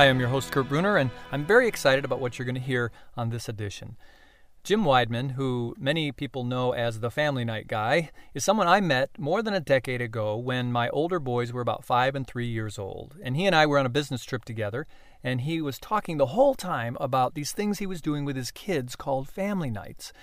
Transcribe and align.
Hi, 0.00 0.08
I'm 0.08 0.18
your 0.18 0.30
host, 0.30 0.50
Kurt 0.50 0.70
Bruner, 0.70 0.96
and 0.96 1.10
I'm 1.30 1.44
very 1.44 1.68
excited 1.68 2.06
about 2.06 2.20
what 2.20 2.38
you're 2.38 2.46
going 2.46 2.54
to 2.54 2.60
hear 2.62 2.90
on 3.18 3.28
this 3.28 3.50
edition. 3.50 3.98
Jim 4.64 4.82
Weidmann, 4.82 5.32
who 5.32 5.74
many 5.78 6.10
people 6.10 6.42
know 6.42 6.72
as 6.72 7.00
the 7.00 7.10
Family 7.10 7.44
Night 7.44 7.68
Guy, 7.68 8.10
is 8.32 8.42
someone 8.42 8.66
I 8.66 8.80
met 8.80 9.10
more 9.18 9.42
than 9.42 9.52
a 9.52 9.60
decade 9.60 10.00
ago 10.00 10.38
when 10.38 10.72
my 10.72 10.88
older 10.88 11.20
boys 11.20 11.52
were 11.52 11.60
about 11.60 11.84
five 11.84 12.14
and 12.14 12.26
three 12.26 12.46
years 12.46 12.78
old. 12.78 13.18
And 13.22 13.36
he 13.36 13.44
and 13.44 13.54
I 13.54 13.66
were 13.66 13.78
on 13.78 13.84
a 13.84 13.90
business 13.90 14.24
trip 14.24 14.46
together, 14.46 14.86
and 15.22 15.42
he 15.42 15.60
was 15.60 15.78
talking 15.78 16.16
the 16.16 16.28
whole 16.32 16.54
time 16.54 16.96
about 16.98 17.34
these 17.34 17.52
things 17.52 17.78
he 17.78 17.86
was 17.86 18.00
doing 18.00 18.24
with 18.24 18.36
his 18.36 18.50
kids 18.50 18.96
called 18.96 19.28
family 19.28 19.70
nights. 19.70 20.14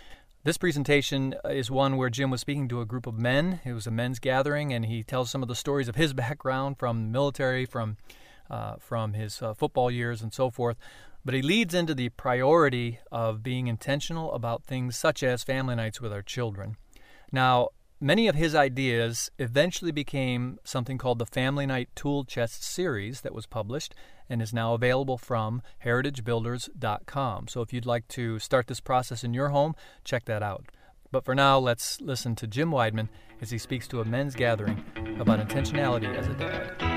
This 0.43 0.57
presentation 0.57 1.35
uh, 1.45 1.49
is 1.49 1.69
one 1.69 1.97
where 1.97 2.09
Jim 2.09 2.31
was 2.31 2.41
speaking 2.41 2.67
to 2.69 2.81
a 2.81 2.85
group 2.87 3.05
of 3.05 3.19
men. 3.19 3.59
It 3.63 3.73
was 3.73 3.85
a 3.85 3.91
men's 3.91 4.17
gathering, 4.17 4.73
and 4.73 4.85
he 4.85 5.03
tells 5.03 5.29
some 5.29 5.43
of 5.43 5.47
the 5.47 5.53
stories 5.53 5.87
of 5.87 5.97
his 5.97 6.13
background 6.15 6.79
from 6.79 7.11
military, 7.11 7.67
from 7.67 7.97
uh, 8.49 8.75
from 8.79 9.13
his 9.13 9.41
uh, 9.41 9.53
football 9.53 9.91
years 9.91 10.21
and 10.21 10.33
so 10.33 10.49
forth. 10.49 10.77
But 11.25 11.33
he 11.33 11.41
leads 11.41 11.73
into 11.73 11.93
the 11.93 12.09
priority 12.09 12.99
of 13.11 13.43
being 13.43 13.67
intentional 13.67 14.31
about 14.33 14.63
things 14.63 14.95
such 14.95 15.23
as 15.23 15.43
family 15.43 15.75
nights 15.75 15.99
with 15.99 16.13
our 16.13 16.21
children. 16.21 16.77
Now, 17.31 17.69
many 17.99 18.27
of 18.27 18.35
his 18.35 18.55
ideas 18.55 19.29
eventually 19.37 19.91
became 19.91 20.59
something 20.63 20.97
called 20.97 21.19
the 21.19 21.25
Family 21.25 21.65
Night 21.65 21.89
Tool 21.95 22.23
Chest 22.23 22.63
series 22.63 23.21
that 23.21 23.33
was 23.33 23.45
published 23.45 23.93
and 24.29 24.41
is 24.41 24.53
now 24.53 24.73
available 24.73 25.17
from 25.17 25.61
heritagebuilders.com. 25.83 27.47
So 27.47 27.61
if 27.61 27.73
you'd 27.73 27.85
like 27.85 28.07
to 28.09 28.39
start 28.39 28.67
this 28.67 28.79
process 28.79 29.23
in 29.23 29.33
your 29.33 29.49
home, 29.49 29.75
check 30.03 30.25
that 30.25 30.43
out. 30.43 30.67
But 31.11 31.23
for 31.23 31.35
now, 31.35 31.57
let's 31.57 32.01
listen 32.01 32.35
to 32.35 32.47
Jim 32.47 32.71
Weidmann 32.71 33.09
as 33.41 33.51
he 33.51 33.57
speaks 33.57 33.87
to 33.89 34.01
a 34.01 34.05
men's 34.05 34.35
gathering 34.35 34.83
about 35.19 35.45
intentionality 35.45 36.13
as 36.15 36.27
a 36.27 36.33
dad. 36.33 36.96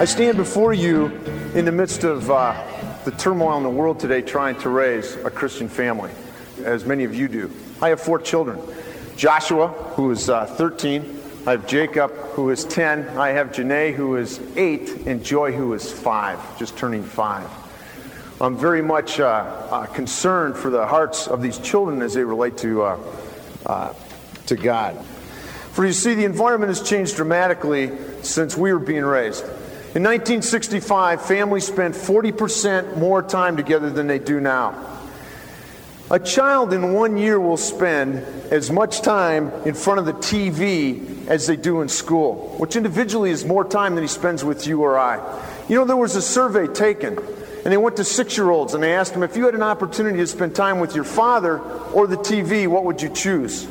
I 0.00 0.04
stand 0.04 0.36
before 0.36 0.72
you 0.72 1.06
in 1.56 1.64
the 1.64 1.72
midst 1.72 2.04
of 2.04 2.30
uh, 2.30 2.54
the 3.04 3.10
turmoil 3.10 3.56
in 3.56 3.64
the 3.64 3.68
world 3.68 3.98
today 3.98 4.22
trying 4.22 4.56
to 4.60 4.68
raise 4.68 5.16
a 5.16 5.30
Christian 5.30 5.68
family, 5.68 6.12
as 6.62 6.84
many 6.84 7.02
of 7.02 7.16
you 7.16 7.26
do. 7.26 7.50
I 7.82 7.88
have 7.88 8.00
four 8.00 8.20
children 8.20 8.60
Joshua, 9.16 9.66
who 9.96 10.12
is 10.12 10.30
uh, 10.30 10.46
13. 10.46 11.20
I 11.48 11.50
have 11.50 11.66
Jacob, 11.66 12.12
who 12.12 12.50
is 12.50 12.64
10. 12.66 13.08
I 13.18 13.30
have 13.30 13.50
Janae, 13.50 13.92
who 13.92 14.14
is 14.14 14.38
8. 14.54 15.08
And 15.08 15.24
Joy, 15.24 15.50
who 15.50 15.74
is 15.74 15.90
5, 15.90 16.60
just 16.60 16.76
turning 16.78 17.02
5. 17.02 17.50
I'm 18.40 18.56
very 18.56 18.82
much 18.82 19.18
uh, 19.18 19.24
uh, 19.26 19.86
concerned 19.86 20.56
for 20.56 20.70
the 20.70 20.86
hearts 20.86 21.26
of 21.26 21.42
these 21.42 21.58
children 21.58 22.02
as 22.02 22.14
they 22.14 22.22
relate 22.22 22.56
to, 22.58 22.82
uh, 22.82 22.98
uh, 23.66 23.92
to 24.46 24.54
God. 24.54 25.04
For 25.72 25.84
you 25.84 25.92
see, 25.92 26.14
the 26.14 26.24
environment 26.24 26.68
has 26.70 26.88
changed 26.88 27.16
dramatically 27.16 27.90
since 28.22 28.56
we 28.56 28.72
were 28.72 28.78
being 28.78 29.04
raised. 29.04 29.44
In 29.94 30.02
1965, 30.02 31.22
families 31.22 31.66
spent 31.66 31.94
40% 31.94 32.98
more 32.98 33.22
time 33.22 33.56
together 33.56 33.88
than 33.88 34.06
they 34.06 34.18
do 34.18 34.38
now. 34.38 34.98
A 36.10 36.18
child 36.18 36.74
in 36.74 36.92
one 36.92 37.16
year 37.16 37.40
will 37.40 37.56
spend 37.56 38.18
as 38.52 38.70
much 38.70 39.00
time 39.00 39.50
in 39.64 39.72
front 39.72 39.98
of 39.98 40.04
the 40.04 40.12
TV 40.12 41.26
as 41.26 41.46
they 41.46 41.56
do 41.56 41.80
in 41.80 41.88
school, 41.88 42.54
which 42.58 42.76
individually 42.76 43.30
is 43.30 43.46
more 43.46 43.64
time 43.64 43.94
than 43.94 44.04
he 44.04 44.08
spends 44.08 44.44
with 44.44 44.66
you 44.66 44.82
or 44.82 44.98
I. 44.98 45.16
You 45.70 45.76
know, 45.76 45.86
there 45.86 45.96
was 45.96 46.16
a 46.16 46.22
survey 46.22 46.66
taken, 46.66 47.16
and 47.16 47.72
they 47.72 47.78
went 47.78 47.96
to 47.96 48.04
six 48.04 48.36
year 48.36 48.50
olds 48.50 48.74
and 48.74 48.82
they 48.82 48.94
asked 48.94 49.14
them 49.14 49.22
if 49.22 49.36
you 49.36 49.46
had 49.46 49.54
an 49.54 49.62
opportunity 49.62 50.18
to 50.18 50.26
spend 50.26 50.54
time 50.54 50.80
with 50.80 50.94
your 50.94 51.04
father 51.04 51.60
or 51.60 52.06
the 52.06 52.16
TV, 52.16 52.68
what 52.68 52.84
would 52.84 53.00
you 53.00 53.08
choose? 53.08 53.66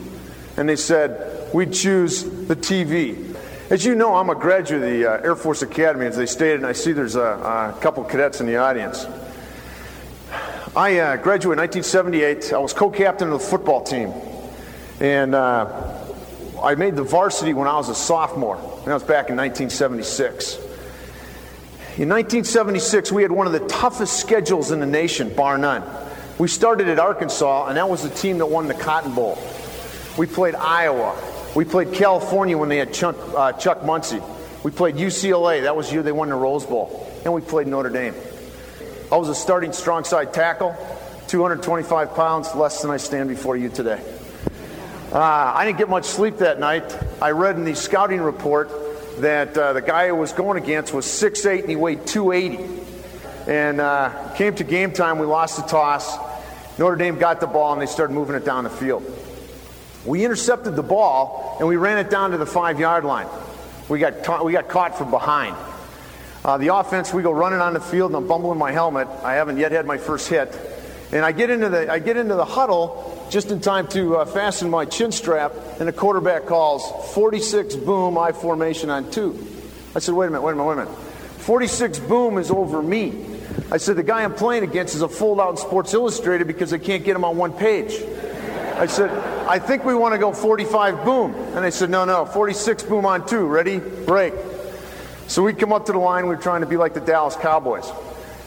And 0.58 0.68
they 0.68 0.76
said, 0.76 1.54
We'd 1.54 1.74
choose 1.74 2.24
the 2.24 2.56
TV. 2.56 3.27
As 3.70 3.84
you 3.84 3.96
know, 3.96 4.16
I'm 4.16 4.30
a 4.30 4.36
graduate 4.36 4.82
of 4.82 4.90
the 4.90 5.06
uh, 5.06 5.26
Air 5.26 5.36
Force 5.36 5.62
Academy, 5.62 6.06
as 6.06 6.16
they 6.16 6.26
stated, 6.26 6.62
and 6.62 6.66
I 6.66 6.72
see 6.72 6.94
there's 6.94 7.18
a, 7.18 7.76
a 7.76 7.78
couple 7.82 8.02
cadets 8.06 8.40
in 8.40 8.48
the 8.48 8.56
audience. 8.56 9.06
I 10.74 11.00
uh, 11.00 11.18
graduated 11.18 11.60
in 11.60 11.84
1978. 11.84 12.54
I 12.54 12.60
was 12.60 12.72
co 12.72 12.90
captain 12.90 13.28
of 13.30 13.42
the 13.42 13.46
football 13.46 13.84
team. 13.84 14.14
And 15.02 15.36
uh, 15.36 16.00
I 16.64 16.76
made 16.76 16.96
the 16.96 17.04
varsity 17.04 17.54
when 17.54 17.68
I 17.68 17.76
was 17.76 17.90
a 17.90 17.96
sophomore, 17.96 18.56
that 18.86 18.94
was 18.94 19.04
back 19.04 19.30
in 19.30 19.36
1976. 19.36 20.56
In 21.98 22.08
1976, 22.08 23.12
we 23.12 23.22
had 23.22 23.34
one 23.34 23.48
of 23.48 23.54
the 23.54 23.68
toughest 23.68 24.18
schedules 24.18 24.72
in 24.72 24.80
the 24.80 24.86
nation, 24.86 25.36
bar 25.36 25.58
none. 25.58 25.84
We 26.38 26.48
started 26.48 26.88
at 26.88 27.00
Arkansas, 27.00 27.68
and 27.68 27.76
that 27.76 27.90
was 27.90 28.02
the 28.02 28.16
team 28.16 28.38
that 28.38 28.46
won 28.46 28.70
the 28.70 28.76
Cotton 28.76 29.14
Bowl. 29.14 29.38
We 30.18 30.26
played 30.26 30.56
Iowa, 30.56 31.22
we 31.58 31.66
played 31.66 31.92
California 31.92 32.56
when 32.56 32.70
they 32.70 32.78
had 32.78 32.94
Chuck, 32.94 33.16
uh, 33.36 33.52
Chuck 33.52 33.84
Muncie. 33.84 34.22
We 34.62 34.70
played 34.70 34.94
UCLA. 34.94 35.64
That 35.64 35.76
was 35.76 35.88
the 35.88 35.94
year 35.94 36.04
they 36.04 36.12
won 36.12 36.30
the 36.30 36.36
Rose 36.36 36.68
Bowl. 36.68 37.12
And 37.24 37.34
we 37.34 37.42
played 37.42 37.66
Notre 37.66 37.90
Dame. 37.90 38.14
I 39.12 39.18
was 39.18 39.28
a 39.28 39.34
starting 39.34 39.74
strong 39.74 40.04
side 40.04 40.36
tackle, 40.36 40.76
225 41.30 42.14
pounds, 42.14 42.54
less 42.54 42.84
than 42.84 42.92
I 42.92 42.98
stand 42.98 43.30
before 43.30 43.58
you 43.58 43.70
today. 43.70 44.00
Uh, 45.12 45.20
I 45.20 45.66
didn't 45.66 45.80
get 45.80 45.90
much 45.90 46.06
sleep 46.06 46.38
that 46.38 46.60
night. 46.60 46.96
I 47.20 47.32
read 47.32 47.56
in 47.56 47.66
the 47.66 47.74
scouting 47.74 48.22
report 48.22 48.70
that 49.22 49.58
uh, 49.58 49.74
the 49.74 49.82
guy 49.82 50.10
I 50.10 50.12
was 50.12 50.34
going 50.34 50.62
against 50.62 50.94
was 50.94 51.08
6'8 51.08 51.62
and 51.62 51.70
he 51.72 51.76
weighed 51.76 52.06
280. 52.06 52.84
And 53.48 53.82
uh, 53.82 54.36
came 54.36 54.54
to 54.54 54.64
game 54.64 54.92
time, 54.92 55.18
we 55.18 55.26
lost 55.26 55.58
the 55.58 55.64
toss. 55.64 56.20
Notre 56.78 56.98
Dame 56.98 57.18
got 57.18 57.42
the 57.42 57.48
ball 57.48 57.74
and 57.74 57.82
they 57.82 57.88
started 57.88 58.14
moving 58.14 58.36
it 58.36 58.46
down 58.46 58.64
the 58.64 58.70
field. 58.70 59.17
We 60.06 60.24
intercepted 60.24 60.76
the 60.76 60.84
ball 60.84 61.58
and 61.60 61.68
we 61.68 61.76
ran 61.76 61.98
it 61.98 62.10
down 62.10 62.32
to 62.32 62.38
the 62.38 62.46
five 62.46 62.80
yard 62.80 63.04
line. 63.06 63.28
We 63.90 64.00
got, 64.00 64.24
ta- 64.24 64.44
we 64.44 64.52
got 64.52 64.68
caught 64.68 64.98
from 64.98 65.12
behind. 65.12 65.56
Uh, 66.44 66.58
the 66.58 66.74
offense, 66.76 67.14
we 67.14 67.24
go 67.24 67.32
running 67.32 67.60
on 67.60 67.74
the 67.74 67.80
field 67.80 68.12
and 68.12 68.18
I'm 68.18 68.28
bumbling 68.28 68.58
my 68.58 68.72
helmet. 68.72 69.08
I 69.24 69.34
haven't 69.34 69.58
yet 69.58 69.72
had 69.72 69.86
my 69.86 69.98
first 69.98 70.30
hit. 70.30 70.58
And 71.12 71.24
I 71.24 71.32
get 71.32 71.50
into 71.50 71.70
the, 71.70 71.92
I 71.92 72.00
get 72.00 72.18
into 72.18 72.36
the 72.36 72.46
huddle 72.46 73.28
just 73.30 73.52
in 73.52 73.60
time 73.60 73.88
to 73.90 74.18
uh, 74.18 74.26
fasten 74.26 74.70
my 74.70 74.86
chin 74.86 75.12
strap, 75.12 75.54
and 75.80 75.88
the 75.88 75.94
quarterback 75.94 76.46
calls 76.46 77.14
46 77.14 77.76
boom, 77.78 78.18
I 78.18 78.32
formation 78.32 78.90
on 78.90 79.12
two. 79.12 79.48
I 79.96 80.00
said, 80.00 80.14
wait 80.16 80.28
a 80.28 80.30
minute, 80.30 80.42
wait 80.44 80.54
a 80.54 80.56
minute, 80.56 80.68
wait 80.68 80.74
a 80.74 80.86
minute. 80.86 80.98
46 81.40 82.00
boom 82.00 82.38
is 82.38 82.52
over 82.52 82.82
me. 82.82 83.26
I 83.72 83.78
said, 83.78 83.96
the 83.96 84.04
guy 84.04 84.24
I'm 84.24 84.34
playing 84.34 84.64
against 84.64 84.96
is 84.96 85.02
a 85.02 85.10
fold 85.10 85.40
out 85.40 85.60
Sports 85.60 85.94
Illustrated 85.94 86.48
because 86.48 86.74
I 86.74 86.78
can't 86.78 87.04
get 87.04 87.16
him 87.16 87.26
on 87.26 87.38
one 87.38 87.54
page. 87.54 88.02
I 88.76 88.86
said, 88.86 89.10
I 89.50 89.60
think 89.60 89.86
we 89.86 89.96
want 89.96 90.14
to 90.14 90.18
go 90.18 90.34
45 90.34 91.06
boom. 91.06 91.34
And 91.34 91.64
they 91.64 91.72
said, 91.72 91.90
no, 91.90 92.04
no, 92.04 92.26
46 92.26 92.84
boom 92.84 93.06
on 93.06 93.26
two. 93.26 93.46
Ready? 93.48 93.80
Break. 93.80 94.34
So 95.28 95.42
we 95.42 95.54
come 95.54 95.72
up 95.72 95.86
to 95.86 95.94
the 95.94 96.00
line. 96.00 96.28
We 96.28 96.36
are 96.36 96.40
trying 96.40 96.62
to 96.62 96.68
be 96.68 96.76
like 96.76 96.94
the 96.94 97.00
Dallas 97.00 97.38
Cowboys. 97.38 97.90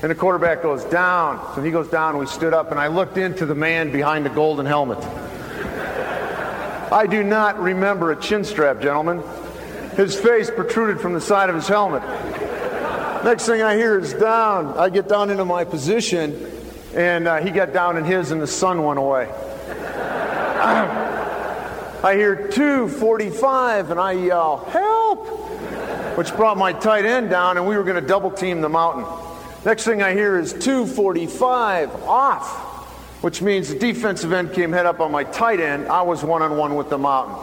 And 0.03 0.11
the 0.11 0.15
quarterback 0.15 0.63
goes 0.63 0.85
down. 0.85 1.55
So 1.55 1.63
he 1.63 1.71
goes 1.71 1.89
down. 1.89 2.19
We 2.19 2.27
stood 2.27 2.53
up, 2.53 2.71
and 2.71 2.79
I 2.79 2.89
looked 2.89 3.17
into 3.17 3.47
the 3.47 3.55
man 3.55 3.91
behind 3.93 4.27
the 4.27 4.31
golden 4.31 4.67
helmet. 4.67 4.99
I 6.93 7.07
do 7.09 7.23
not 7.23 7.59
remember 7.59 8.13
a 8.13 8.21
chin 8.21 8.45
strap, 8.45 8.83
gentlemen. 8.83 9.23
His 9.97 10.19
face 10.19 10.51
protruded 10.51 11.01
from 11.01 11.15
the 11.15 11.21
side 11.21 11.49
of 11.49 11.55
his 11.55 11.69
helmet. 11.69 12.03
Next 13.25 13.47
thing 13.47 13.63
I 13.63 13.77
hear 13.77 13.99
is 13.99 14.13
down. 14.15 14.77
I 14.79 14.91
get 14.91 15.09
down 15.09 15.31
into 15.31 15.45
my 15.47 15.65
position, 15.65 16.51
and 16.95 17.27
uh, 17.27 17.39
he 17.39 17.51
got 17.51 17.73
down 17.73 17.97
in 17.97 18.05
his, 18.05 18.33
and 18.33 18.41
the 18.41 18.47
sun 18.47 18.83
went 18.83 18.99
away. 18.99 19.31
I 22.05 22.15
hear 22.15 22.49
245 22.49 23.91
and 23.91 23.99
I 23.99 24.13
yell, 24.13 24.59
help! 24.67 25.27
Which 26.19 26.35
brought 26.37 26.59
my 26.59 26.75
tight 26.75 27.07
end 27.07 27.31
down 27.31 27.57
and 27.57 27.67
we 27.67 27.79
were 27.79 27.83
going 27.83 27.99
to 28.01 28.07
double 28.07 28.31
team 28.31 28.61
the 28.61 28.69
mountain. 28.69 29.07
Next 29.65 29.85
thing 29.85 30.03
I 30.03 30.13
hear 30.13 30.39
is 30.39 30.53
245 30.53 32.03
off, 32.03 33.23
which 33.23 33.41
means 33.41 33.71
the 33.71 33.79
defensive 33.79 34.35
end 34.35 34.53
came 34.53 34.71
head 34.71 34.85
up 34.85 35.01
on 35.01 35.11
my 35.11 35.25
tight 35.25 35.61
end. 35.61 35.89
I 35.89 36.03
was 36.03 36.23
one 36.23 36.43
on 36.43 36.59
one 36.59 36.75
with 36.75 36.91
the 36.91 36.99
mountain. 36.99 37.37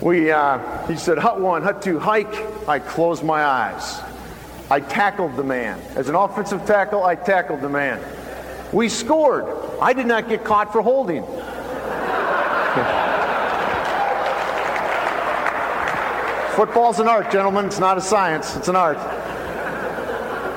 We, 0.00 0.30
uh, 0.30 0.86
he 0.86 0.96
said, 0.96 1.18
hut 1.18 1.40
one, 1.40 1.62
hut 1.62 1.82
two, 1.82 1.98
hike. 1.98 2.68
I 2.68 2.78
closed 2.78 3.24
my 3.24 3.44
eyes. 3.44 4.00
I 4.70 4.78
tackled 4.78 5.34
the 5.34 5.42
man. 5.42 5.80
As 5.96 6.08
an 6.08 6.14
offensive 6.14 6.64
tackle, 6.64 7.02
I 7.02 7.16
tackled 7.16 7.60
the 7.60 7.68
man. 7.68 8.00
We 8.72 8.88
scored. 8.88 9.46
I 9.80 9.92
did 9.92 10.06
not 10.06 10.28
get 10.28 10.44
caught 10.44 10.72
for 10.72 10.80
holding. 10.80 11.24
Football's 16.56 17.00
an 17.00 17.08
art, 17.08 17.32
gentlemen. 17.32 17.66
It's 17.66 17.78
not 17.78 17.98
a 17.98 18.00
science, 18.00 18.56
it's 18.56 18.68
an 18.68 18.76
art. 18.76 18.98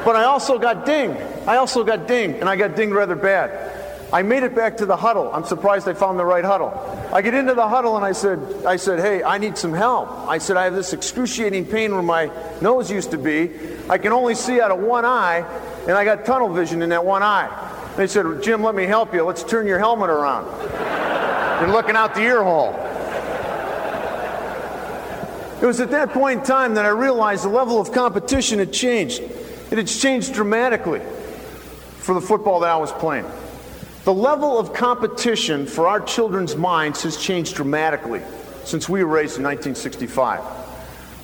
But 0.06 0.16
I 0.16 0.26
also 0.26 0.60
got 0.60 0.86
dinged. 0.86 1.20
I 1.48 1.58
also 1.58 1.84
got 1.84 2.08
dinged, 2.08 2.40
and 2.40 2.50
I 2.50 2.56
got 2.56 2.76
dinged 2.76 2.94
rather 2.94 3.16
bad. 3.16 3.74
I 4.14 4.22
made 4.22 4.44
it 4.44 4.54
back 4.54 4.78
to 4.78 4.86
the 4.86 4.96
huddle. 4.96 5.32
I'm 5.34 5.44
surprised 5.44 5.88
I 5.88 5.94
found 5.94 6.20
the 6.20 6.26
right 6.26 6.46
huddle. 6.46 6.70
I 7.12 7.24
get 7.24 7.34
into 7.34 7.56
the 7.56 7.68
huddle 7.68 7.96
and 7.96 8.06
I 8.06 8.12
said, 8.12 8.64
I 8.64 8.76
said, 8.76 9.00
hey, 9.00 9.24
I 9.24 9.40
need 9.40 9.58
some 9.58 9.74
help. 9.74 10.08
I 10.28 10.38
said, 10.38 10.56
I 10.56 10.66
have 10.66 10.76
this 10.76 10.94
excruciating 10.94 11.66
pain 11.66 11.94
where 11.94 12.04
my 12.04 12.30
nose 12.62 12.92
used 12.92 13.10
to 13.12 13.18
be. 13.18 13.50
I 13.90 13.98
can 13.98 14.12
only 14.12 14.36
see 14.36 14.62
out 14.62 14.70
of 14.70 14.80
one 14.80 15.04
eye, 15.04 15.44
and 15.88 15.94
I 15.94 16.06
got 16.06 16.26
tunnel 16.26 16.54
vision 16.54 16.84
in 16.84 16.90
that 16.90 17.04
one 17.04 17.24
eye. 17.24 17.50
They 17.98 18.06
said, 18.06 18.44
Jim, 18.44 18.62
let 18.62 18.76
me 18.76 18.84
help 18.84 19.16
you. 19.16 19.24
Let's 19.24 19.44
turn 19.44 19.66
your 19.66 19.80
helmet 19.80 20.12
around. 20.12 20.46
You're 21.64 21.72
looking 21.72 21.96
out 21.96 22.14
the 22.14 22.20
ear 22.20 22.44
hole. 22.44 22.74
It 25.62 25.66
was 25.66 25.80
at 25.80 25.92
that 25.92 26.10
point 26.10 26.42
in 26.42 26.46
time 26.46 26.74
that 26.74 26.84
I 26.84 26.90
realized 26.90 27.46
the 27.46 27.48
level 27.48 27.80
of 27.80 27.94
competition 27.94 28.60
had 28.60 28.74
changed. 28.74 29.22
It 29.72 29.78
had 29.78 29.88
changed 29.88 30.34
dramatically 30.34 31.00
for 32.00 32.16
the 32.16 32.20
football 32.20 32.60
that 32.60 32.70
I 32.70 32.76
was 32.76 32.92
playing. 32.92 33.26
The 34.04 34.14
level 34.14 34.60
of 34.60 34.74
competition 34.74 35.66
for 35.66 35.88
our 35.88 36.02
children's 36.02 36.58
minds 36.58 37.02
has 37.04 37.16
changed 37.16 37.56
dramatically 37.56 38.20
since 38.66 38.90
we 38.90 39.02
were 39.02 39.10
raised 39.10 39.38
in 39.38 39.44
1965. 39.44 40.42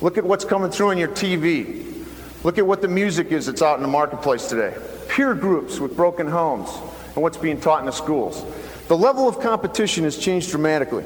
Look 0.00 0.16
at 0.16 0.24
what's 0.24 0.46
coming 0.46 0.70
through 0.70 0.88
on 0.88 0.96
your 0.96 1.08
TV. 1.08 2.02
Look 2.44 2.56
at 2.56 2.66
what 2.66 2.80
the 2.80 2.88
music 2.88 3.30
is 3.30 3.44
that's 3.44 3.60
out 3.60 3.76
in 3.76 3.82
the 3.82 3.88
marketplace 3.88 4.46
today. 4.46 4.74
Peer 5.06 5.34
groups 5.34 5.78
with 5.80 5.94
broken 5.94 6.26
homes 6.26 6.70
and 7.14 7.22
what's 7.22 7.36
being 7.36 7.60
taught 7.60 7.80
in 7.80 7.84
the 7.84 7.92
schools. 7.92 8.42
The 8.90 8.98
level 8.98 9.28
of 9.28 9.38
competition 9.38 10.02
has 10.02 10.18
changed 10.18 10.50
dramatically. 10.50 11.04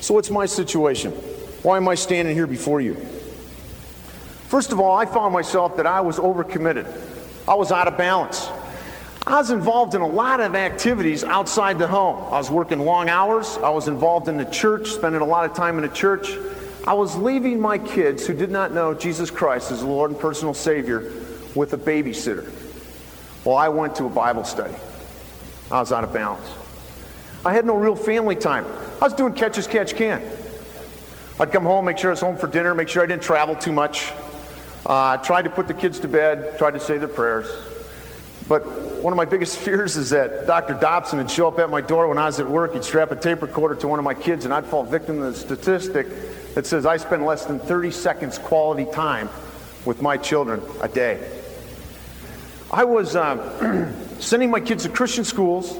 So, 0.00 0.12
what's 0.12 0.28
my 0.28 0.44
situation? 0.44 1.12
Why 1.62 1.78
am 1.78 1.88
I 1.88 1.94
standing 1.94 2.36
here 2.36 2.46
before 2.46 2.82
you? 2.82 2.96
First 4.48 4.70
of 4.70 4.78
all, 4.78 4.94
I 4.94 5.06
found 5.06 5.32
myself 5.32 5.78
that 5.78 5.86
I 5.86 6.02
was 6.02 6.18
overcommitted. 6.18 6.84
I 7.48 7.54
was 7.54 7.72
out 7.72 7.88
of 7.88 7.96
balance. 7.96 8.46
I 9.26 9.38
was 9.38 9.50
involved 9.50 9.94
in 9.94 10.02
a 10.02 10.06
lot 10.06 10.40
of 10.40 10.54
activities 10.54 11.24
outside 11.24 11.78
the 11.78 11.88
home. 11.88 12.22
I 12.26 12.36
was 12.36 12.50
working 12.50 12.80
long 12.80 13.08
hours. 13.08 13.56
I 13.62 13.70
was 13.70 13.88
involved 13.88 14.28
in 14.28 14.36
the 14.36 14.44
church, 14.44 14.90
spending 14.90 15.22
a 15.22 15.26
lot 15.26 15.48
of 15.48 15.56
time 15.56 15.78
in 15.78 15.88
the 15.88 15.96
church. 15.96 16.28
I 16.86 16.92
was 16.92 17.16
leaving 17.16 17.58
my 17.58 17.78
kids 17.78 18.26
who 18.26 18.34
did 18.34 18.50
not 18.50 18.74
know 18.74 18.92
Jesus 18.92 19.30
Christ 19.30 19.72
as 19.72 19.80
the 19.80 19.86
Lord 19.86 20.10
and 20.10 20.20
personal 20.20 20.52
Savior 20.52 21.10
with 21.54 21.72
a 21.72 21.78
babysitter 21.78 22.44
while 23.44 23.56
I 23.56 23.70
went 23.70 23.96
to 23.96 24.04
a 24.04 24.10
Bible 24.10 24.44
study. 24.44 24.74
I 25.70 25.80
was 25.80 25.92
out 25.92 26.04
of 26.04 26.12
balance. 26.12 26.46
I 27.44 27.52
had 27.52 27.64
no 27.64 27.76
real 27.76 27.96
family 27.96 28.36
time. 28.36 28.66
I 29.00 29.04
was 29.04 29.14
doing 29.14 29.32
catch 29.32 29.56
as 29.56 29.66
catch 29.66 29.94
can. 29.94 30.22
I'd 31.38 31.52
come 31.52 31.62
home, 31.62 31.86
make 31.86 31.96
sure 31.96 32.10
I 32.10 32.12
was 32.12 32.20
home 32.20 32.36
for 32.36 32.48
dinner, 32.48 32.74
make 32.74 32.88
sure 32.88 33.02
I 33.02 33.06
didn't 33.06 33.22
travel 33.22 33.54
too 33.54 33.72
much. 33.72 34.12
Uh, 34.84 35.16
tried 35.18 35.42
to 35.42 35.50
put 35.50 35.68
the 35.68 35.74
kids 35.74 36.00
to 36.00 36.08
bed, 36.08 36.58
tried 36.58 36.72
to 36.72 36.80
say 36.80 36.98
their 36.98 37.08
prayers. 37.08 37.46
But 38.48 38.66
one 39.00 39.12
of 39.12 39.16
my 39.16 39.24
biggest 39.24 39.56
fears 39.64 39.96
is 39.96 40.10
that 40.10 40.46
Dr. 40.46 40.74
Dobson 40.74 41.18
would 41.18 41.30
show 41.30 41.48
up 41.48 41.58
at 41.58 41.70
my 41.70 41.80
door 41.80 42.08
when 42.08 42.18
I 42.18 42.26
was 42.26 42.40
at 42.40 42.48
work. 42.48 42.74
He'd 42.74 42.84
strap 42.84 43.10
a 43.10 43.16
tape 43.16 43.40
recorder 43.40 43.74
to 43.76 43.88
one 43.88 43.98
of 43.98 44.04
my 44.04 44.12
kids, 44.12 44.44
and 44.44 44.52
I'd 44.52 44.66
fall 44.66 44.84
victim 44.84 45.16
to 45.18 45.30
the 45.30 45.34
statistic 45.34 46.08
that 46.54 46.66
says 46.66 46.84
I 46.84 46.96
spend 46.96 47.24
less 47.24 47.46
than 47.46 47.60
30 47.60 47.90
seconds 47.90 48.38
quality 48.38 48.86
time 48.92 49.30
with 49.84 50.02
my 50.02 50.16
children 50.16 50.60
a 50.82 50.88
day. 50.88 51.40
I 52.70 52.84
was 52.84 53.16
uh, 53.16 53.94
sending 54.20 54.50
my 54.50 54.60
kids 54.60 54.84
to 54.84 54.88
Christian 54.88 55.24
schools. 55.24 55.76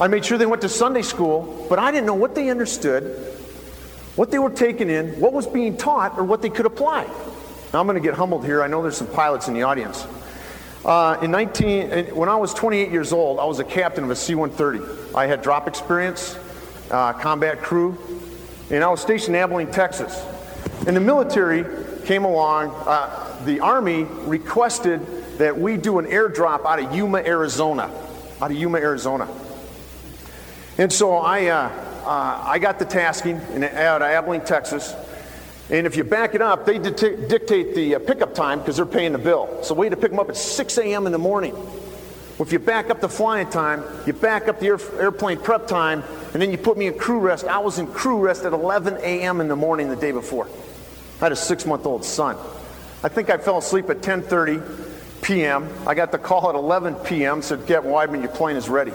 I 0.00 0.08
made 0.08 0.24
sure 0.24 0.38
they 0.38 0.46
went 0.46 0.62
to 0.62 0.68
Sunday 0.68 1.02
school, 1.02 1.66
but 1.68 1.78
I 1.78 1.90
didn't 1.90 2.06
know 2.06 2.14
what 2.14 2.34
they 2.34 2.48
understood, 2.48 3.04
what 4.16 4.30
they 4.30 4.38
were 4.38 4.50
taking 4.50 4.88
in, 4.88 5.20
what 5.20 5.32
was 5.32 5.46
being 5.46 5.76
taught, 5.76 6.18
or 6.18 6.24
what 6.24 6.42
they 6.42 6.50
could 6.50 6.66
apply. 6.66 7.04
Now 7.72 7.80
I'm 7.80 7.86
going 7.86 8.00
to 8.00 8.06
get 8.06 8.14
humbled 8.14 8.44
here. 8.44 8.62
I 8.62 8.66
know 8.66 8.82
there's 8.82 8.96
some 8.96 9.08
pilots 9.08 9.48
in 9.48 9.54
the 9.54 9.62
audience. 9.62 10.06
Uh, 10.84 11.18
in 11.22 11.30
19, 11.30 12.14
when 12.14 12.28
I 12.28 12.36
was 12.36 12.52
28 12.54 12.90
years 12.90 13.12
old, 13.12 13.38
I 13.38 13.44
was 13.44 13.60
a 13.60 13.64
captain 13.64 14.04
of 14.04 14.10
a 14.10 14.16
C-130. 14.16 15.14
I 15.14 15.26
had 15.26 15.42
drop 15.42 15.68
experience, 15.68 16.36
uh, 16.90 17.12
combat 17.12 17.62
crew, 17.62 17.96
and 18.70 18.82
I 18.82 18.88
was 18.88 19.00
stationed 19.00 19.36
in 19.36 19.42
Abilene, 19.42 19.70
Texas. 19.70 20.24
And 20.86 20.96
the 20.96 21.00
military 21.00 21.64
came 22.04 22.24
along. 22.24 22.70
Uh, 22.70 23.44
the 23.44 23.60
Army 23.60 24.04
requested 24.04 25.21
that 25.38 25.58
we 25.58 25.76
do 25.76 25.98
an 25.98 26.06
airdrop 26.06 26.64
out 26.64 26.78
of 26.78 26.94
Yuma, 26.94 27.18
Arizona. 27.18 27.90
Out 28.40 28.50
of 28.50 28.56
Yuma, 28.56 28.78
Arizona. 28.78 29.28
And 30.78 30.92
so 30.92 31.16
I, 31.16 31.46
uh, 31.46 31.68
uh, 32.04 32.42
I 32.46 32.58
got 32.58 32.78
the 32.78 32.84
tasking 32.84 33.40
in, 33.52 33.64
out 33.64 34.02
of 34.02 34.08
Abilene, 34.08 34.40
Texas. 34.40 34.94
And 35.70 35.86
if 35.86 35.96
you 35.96 36.04
back 36.04 36.34
it 36.34 36.42
up, 36.42 36.66
they 36.66 36.78
dictate, 36.78 37.28
dictate 37.28 37.74
the 37.74 37.96
uh, 37.96 37.98
pickup 37.98 38.34
time 38.34 38.58
because 38.58 38.76
they're 38.76 38.86
paying 38.86 39.12
the 39.12 39.18
bill. 39.18 39.62
So 39.62 39.74
we 39.74 39.86
had 39.86 39.90
to 39.92 39.96
pick 39.96 40.10
them 40.10 40.18
up 40.18 40.28
at 40.28 40.36
6 40.36 40.78
a.m. 40.78 41.06
in 41.06 41.12
the 41.12 41.18
morning. 41.18 41.54
Well, 41.54 42.46
if 42.46 42.52
you 42.52 42.58
back 42.58 42.90
up 42.90 43.00
the 43.00 43.08
flying 43.08 43.48
time, 43.50 43.84
you 44.06 44.12
back 44.12 44.48
up 44.48 44.58
the 44.58 44.66
air, 44.66 44.78
airplane 44.98 45.38
prep 45.38 45.66
time, 45.68 46.02
and 46.32 46.42
then 46.42 46.50
you 46.50 46.58
put 46.58 46.76
me 46.76 46.86
in 46.86 46.98
crew 46.98 47.20
rest. 47.20 47.44
I 47.44 47.58
was 47.58 47.78
in 47.78 47.86
crew 47.86 48.18
rest 48.18 48.44
at 48.44 48.52
11 48.52 48.98
a.m. 49.02 49.40
in 49.40 49.48
the 49.48 49.56
morning 49.56 49.88
the 49.88 49.96
day 49.96 50.12
before. 50.12 50.48
I 51.20 51.26
had 51.26 51.32
a 51.32 51.36
six-month-old 51.36 52.04
son. 52.04 52.36
I 53.04 53.08
think 53.08 53.30
I 53.30 53.36
fell 53.36 53.58
asleep 53.58 53.90
at 53.90 54.00
10:30 54.00 54.91
p.m. 55.22 55.72
I 55.86 55.94
got 55.94 56.12
the 56.12 56.18
call 56.18 56.50
at 56.50 56.54
11 56.54 56.96
p.m. 56.96 57.40
Said, 57.40 57.66
"Captain 57.66 57.90
Weidmann, 57.90 58.20
your 58.22 58.32
plane 58.32 58.56
is 58.56 58.68
ready." 58.68 58.92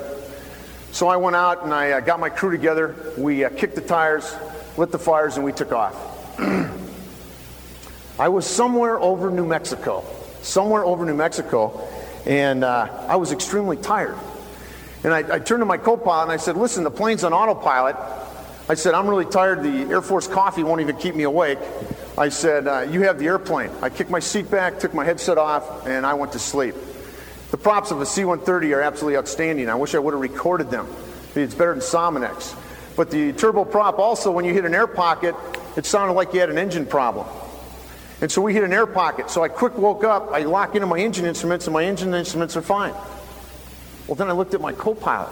So 0.91 1.07
I 1.07 1.17
went 1.17 1.35
out 1.35 1.63
and 1.63 1.73
I 1.73 1.91
uh, 1.91 1.99
got 2.01 2.19
my 2.19 2.29
crew 2.29 2.51
together. 2.51 2.95
We 3.17 3.43
uh, 3.43 3.49
kicked 3.49 3.75
the 3.75 3.81
tires, 3.81 4.35
lit 4.77 4.91
the 4.91 4.99
fires, 4.99 5.35
and 5.35 5.45
we 5.45 5.51
took 5.51 5.71
off. 5.71 5.95
I 8.19 8.29
was 8.29 8.45
somewhere 8.45 8.99
over 8.99 9.29
New 9.29 9.45
Mexico, 9.45 10.03
somewhere 10.41 10.83
over 10.83 11.05
New 11.05 11.15
Mexico, 11.15 11.87
and 12.25 12.63
uh, 12.63 13.05
I 13.07 13.15
was 13.15 13.31
extremely 13.31 13.77
tired. 13.77 14.17
And 15.03 15.13
I, 15.13 15.35
I 15.35 15.39
turned 15.39 15.61
to 15.61 15.65
my 15.65 15.77
co-pilot 15.77 16.23
and 16.23 16.31
I 16.31 16.37
said, 16.37 16.57
"Listen, 16.57 16.83
the 16.83 16.91
plane's 16.91 17.23
on 17.23 17.33
autopilot." 17.33 17.95
I 18.69 18.73
said, 18.73 18.93
"I'm 18.93 19.07
really 19.07 19.25
tired. 19.25 19.63
The 19.63 19.91
Air 19.91 20.01
Force 20.01 20.27
coffee 20.27 20.63
won't 20.63 20.81
even 20.81 20.97
keep 20.97 21.15
me 21.15 21.23
awake." 21.23 21.59
I 22.17 22.29
said, 22.29 22.67
uh, 22.67 22.81
You 22.81 23.01
have 23.01 23.19
the 23.19 23.27
airplane. 23.27 23.69
I 23.81 23.89
kicked 23.89 24.09
my 24.09 24.19
seat 24.19 24.49
back, 24.49 24.79
took 24.79 24.93
my 24.93 25.05
headset 25.05 25.37
off, 25.37 25.85
and 25.85 26.05
I 26.05 26.15
went 26.15 26.31
to 26.31 26.39
sleep. 26.39 26.75
The 27.51 27.57
props 27.57 27.91
of 27.91 28.01
a 28.01 28.05
C 28.05 28.25
130 28.25 28.73
are 28.73 28.81
absolutely 28.81 29.17
outstanding. 29.17 29.69
I 29.69 29.75
wish 29.75 29.95
I 29.95 29.99
would 29.99 30.13
have 30.13 30.21
recorded 30.21 30.69
them. 30.69 30.87
It's 31.35 31.53
better 31.53 31.71
than 31.71 31.81
Sominex. 31.81 32.55
But 32.95 33.11
the 33.11 33.31
turboprop 33.33 33.99
also, 33.99 34.31
when 34.31 34.43
you 34.43 34.53
hit 34.53 34.65
an 34.65 34.73
air 34.73 34.87
pocket, 34.87 35.35
it 35.75 35.85
sounded 35.85 36.13
like 36.13 36.33
you 36.33 36.39
had 36.39 36.49
an 36.49 36.57
engine 36.57 36.87
problem. 36.87 37.27
And 38.19 38.31
so 38.31 38.41
we 38.41 38.53
hit 38.53 38.63
an 38.63 38.73
air 38.73 38.87
pocket. 38.87 39.29
So 39.29 39.43
I 39.43 39.47
quick 39.47 39.77
woke 39.77 40.03
up, 40.03 40.31
I 40.31 40.39
lock 40.39 40.73
into 40.73 40.87
my 40.87 40.97
engine 40.97 41.25
instruments, 41.25 41.67
and 41.67 41.73
my 41.73 41.83
engine 41.83 42.15
instruments 42.15 42.57
are 42.57 42.63
fine. 42.63 42.93
Well, 44.07 44.15
then 44.15 44.27
I 44.29 44.33
looked 44.33 44.55
at 44.55 44.61
my 44.61 44.73
co 44.73 44.95
pilot, 44.95 45.29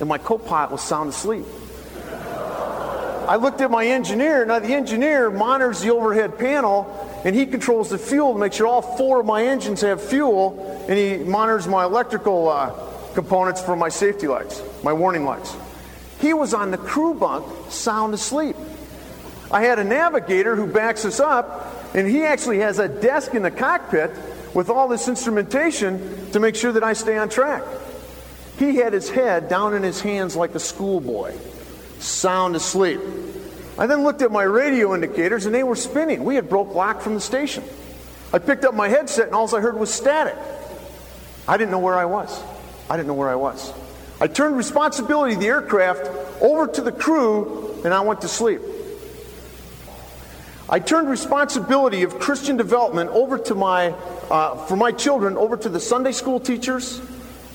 and 0.00 0.08
my 0.08 0.18
co 0.18 0.38
pilot 0.38 0.72
was 0.72 0.82
sound 0.82 1.10
asleep. 1.10 1.44
I 3.26 3.36
looked 3.36 3.60
at 3.60 3.70
my 3.70 3.86
engineer. 3.86 4.44
Now, 4.44 4.58
the 4.58 4.74
engineer 4.74 5.30
monitors 5.30 5.80
the 5.80 5.90
overhead 5.90 6.38
panel 6.38 7.04
and 7.24 7.34
he 7.34 7.46
controls 7.46 7.88
the 7.88 7.98
fuel 7.98 8.34
to 8.34 8.38
make 8.38 8.52
sure 8.52 8.66
all 8.66 8.82
four 8.82 9.20
of 9.20 9.26
my 9.26 9.46
engines 9.46 9.80
have 9.80 10.02
fuel, 10.02 10.84
and 10.88 10.98
he 10.98 11.16
monitors 11.16 11.66
my 11.66 11.84
electrical 11.84 12.50
uh, 12.50 12.70
components 13.14 13.62
for 13.62 13.74
my 13.74 13.88
safety 13.88 14.28
lights, 14.28 14.62
my 14.82 14.92
warning 14.92 15.24
lights. 15.24 15.56
He 16.20 16.34
was 16.34 16.52
on 16.52 16.70
the 16.70 16.76
crew 16.76 17.14
bunk, 17.14 17.46
sound 17.70 18.12
asleep. 18.12 18.56
I 19.50 19.62
had 19.62 19.78
a 19.78 19.84
navigator 19.84 20.54
who 20.54 20.66
backs 20.66 21.06
us 21.06 21.18
up, 21.18 21.94
and 21.94 22.06
he 22.06 22.24
actually 22.24 22.58
has 22.58 22.78
a 22.78 22.88
desk 22.88 23.34
in 23.34 23.42
the 23.42 23.50
cockpit 23.50 24.10
with 24.52 24.68
all 24.68 24.86
this 24.86 25.08
instrumentation 25.08 26.30
to 26.32 26.40
make 26.40 26.56
sure 26.56 26.72
that 26.72 26.84
I 26.84 26.92
stay 26.92 27.16
on 27.16 27.30
track. 27.30 27.62
He 28.58 28.76
had 28.76 28.92
his 28.92 29.08
head 29.08 29.48
down 29.48 29.74
in 29.74 29.82
his 29.82 30.00
hands 30.00 30.36
like 30.36 30.54
a 30.54 30.60
schoolboy 30.60 31.34
sound 32.04 32.56
asleep. 32.56 33.00
I 33.76 33.86
then 33.86 34.04
looked 34.04 34.22
at 34.22 34.30
my 34.30 34.42
radio 34.42 34.94
indicators 34.94 35.46
and 35.46 35.54
they 35.54 35.64
were 35.64 35.76
spinning. 35.76 36.24
We 36.24 36.36
had 36.36 36.48
broke 36.48 36.74
lock 36.74 37.00
from 37.00 37.14
the 37.14 37.20
station. 37.20 37.64
I 38.32 38.38
picked 38.38 38.64
up 38.64 38.74
my 38.74 38.88
headset 38.88 39.26
and 39.26 39.34
all 39.34 39.54
I 39.54 39.60
heard 39.60 39.78
was 39.78 39.92
static. 39.92 40.36
I 41.48 41.56
didn't 41.56 41.70
know 41.70 41.80
where 41.80 41.94
I 41.94 42.04
was. 42.04 42.42
I 42.88 42.96
didn't 42.96 43.08
know 43.08 43.14
where 43.14 43.30
I 43.30 43.34
was. 43.34 43.72
I 44.20 44.28
turned 44.28 44.56
responsibility 44.56 45.34
of 45.34 45.40
the 45.40 45.48
aircraft 45.48 46.08
over 46.40 46.66
to 46.68 46.82
the 46.82 46.92
crew 46.92 47.80
and 47.84 47.92
I 47.92 48.00
went 48.00 48.20
to 48.20 48.28
sleep. 48.28 48.60
I 50.68 50.78
turned 50.78 51.10
responsibility 51.10 52.04
of 52.04 52.18
Christian 52.18 52.56
development 52.56 53.10
over 53.10 53.38
to 53.38 53.54
my, 53.54 53.88
uh, 54.30 54.56
for 54.66 54.76
my 54.76 54.92
children, 54.92 55.36
over 55.36 55.56
to 55.56 55.68
the 55.68 55.80
Sunday 55.80 56.12
school 56.12 56.40
teachers, 56.40 57.00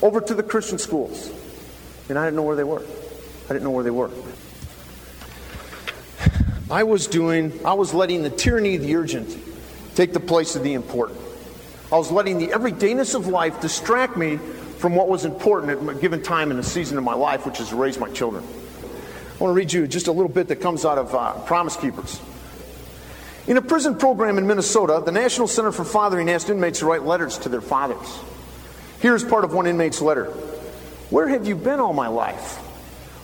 over 0.02 0.22
to 0.22 0.34
the 0.34 0.44
Christian 0.44 0.78
schools. 0.78 1.32
And 2.08 2.20
I 2.20 2.26
didn't 2.26 2.36
know 2.36 2.44
where 2.44 2.56
they 2.56 2.64
were. 2.64 2.84
I 3.46 3.54
didn't 3.54 3.64
know 3.64 3.72
where 3.72 3.84
they 3.84 3.90
were. 3.90 4.12
I 6.72 6.84
was 6.84 7.08
doing, 7.08 7.60
I 7.66 7.74
was 7.74 7.96
letting 7.96 8.22
the 8.22 8.30
tyranny 8.30 8.76
of 8.76 8.84
the 8.84 8.96
urgent 8.96 9.36
take 9.96 10.14
the 10.14 10.20
place 10.20 10.56
of 10.56 10.64
the 10.64 10.74
important. 10.74 11.20
I 11.92 11.98
was 11.98 12.12
letting 12.12 12.38
the 12.38 12.50
everydayness 12.50 13.16
of 13.16 13.28
life 13.28 13.60
distract 13.60 14.16
me 14.16 14.38
from 14.38 14.96
what 14.96 15.10
was 15.10 15.26
important 15.26 15.72
at 15.72 15.96
a 15.96 16.00
given 16.00 16.22
time 16.22 16.52
in 16.52 16.58
the 16.58 16.64
season 16.64 17.00
of 17.00 17.04
my 17.04 17.16
life, 17.16 17.46
which 17.46 17.60
is 17.60 17.70
to 17.70 17.76
raise 17.76 18.00
my 18.00 18.10
children. 18.10 18.44
I 18.44 19.44
want 19.44 19.52
to 19.52 19.56
read 19.56 19.74
you 19.74 19.88
just 19.88 20.08
a 20.08 20.12
little 20.12 20.30
bit 20.30 20.50
that 20.50 20.58
comes 20.58 20.86
out 20.86 21.00
of 21.00 21.16
uh, 21.16 21.34
Promise 21.46 21.78
Keepers. 21.78 22.22
In 23.48 23.58
a 23.58 23.64
prison 23.64 23.98
program 23.98 24.38
in 24.38 24.46
Minnesota, 24.46 25.02
the 25.04 25.12
National 25.12 25.48
Center 25.48 25.72
for 25.72 25.84
Fathering 25.84 26.30
asked 26.30 26.52
inmates 26.52 26.80
to 26.80 26.86
write 26.86 27.04
letters 27.04 27.40
to 27.40 27.50
their 27.50 27.62
fathers. 27.62 28.20
Here's 29.00 29.24
part 29.24 29.44
of 29.44 29.54
one 29.54 29.66
inmate's 29.66 30.02
letter 30.02 30.26
Where 31.10 31.28
have 31.30 31.48
you 31.48 31.56
been 31.56 31.80
all 31.80 31.94
my 31.94 32.10
life? 32.10 32.58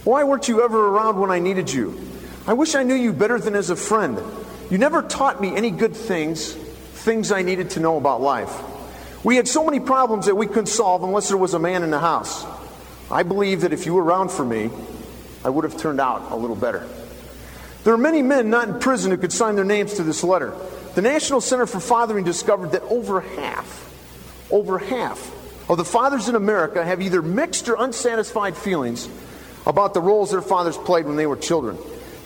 Why 0.04 0.24
weren't 0.24 0.48
you 0.48 0.64
ever 0.64 0.88
around 0.88 1.20
when 1.20 1.30
I 1.30 1.38
needed 1.38 1.72
you? 1.72 2.15
I 2.48 2.54
wish 2.54 2.76
I 2.76 2.84
knew 2.84 2.94
you 2.94 3.12
better 3.12 3.40
than 3.40 3.56
as 3.56 3.72
a 3.72 3.76
friend. 3.76 4.22
You 4.70 4.78
never 4.78 5.02
taught 5.02 5.42
me 5.42 5.56
any 5.56 5.72
good 5.72 5.96
things, 5.96 6.54
things 6.54 7.32
I 7.32 7.42
needed 7.42 7.72
to 7.72 7.80
know 7.80 7.98
about 7.98 8.22
life. 8.22 8.54
We 9.24 9.36
had 9.36 9.48
so 9.48 9.66
many 9.66 9.80
problems 9.80 10.28
that 10.28 10.36
we 10.36 10.46
couldn't 10.46 10.68
solve 10.68 11.04
unless 11.04 11.30
there 11.30 11.38
was 11.38 11.56
a 11.56 11.60
man 11.60 11.82
in 11.82 11.90
the 11.90 12.00
house. 12.00 12.46
I 13.10 13.24
believe 13.24 13.62
that 13.62 13.74
if 13.74 13.88
you 13.88 13.96
were 13.96 14.04
around 14.04 14.30
for 14.30 14.46
me, 14.46 14.70
I 15.44 15.50
would 15.50 15.64
have 15.64 15.76
turned 15.78 16.00
out 16.00 16.32
a 16.32 16.36
little 16.36 16.56
better. 16.56 16.88
There 17.84 17.94
are 17.94 17.98
many 17.98 18.22
men 18.22 18.52
not 18.52 18.68
in 18.68 18.80
prison 18.80 19.10
who 19.10 19.18
could 19.18 19.34
sign 19.34 19.56
their 19.56 19.66
names 19.66 19.96
to 19.96 20.04
this 20.04 20.24
letter. 20.24 20.54
The 20.94 21.02
National 21.02 21.42
Center 21.42 21.66
for 21.66 21.80
Fathering 21.80 22.26
discovered 22.26 22.74
that 22.74 22.84
over 22.84 23.22
half, 23.22 24.48
over 24.52 24.78
half 24.78 25.32
of 25.68 25.78
the 25.78 25.86
fathers 25.86 26.30
in 26.30 26.36
America 26.36 26.86
have 26.86 27.02
either 27.02 27.24
mixed 27.24 27.68
or 27.70 27.76
unsatisfied 27.80 28.56
feelings 28.56 29.10
about 29.66 29.96
the 29.96 30.02
roles 30.02 30.30
their 30.30 30.42
fathers 30.44 30.78
played 30.78 31.08
when 31.08 31.16
they 31.16 31.26
were 31.26 31.36
children. 31.36 31.78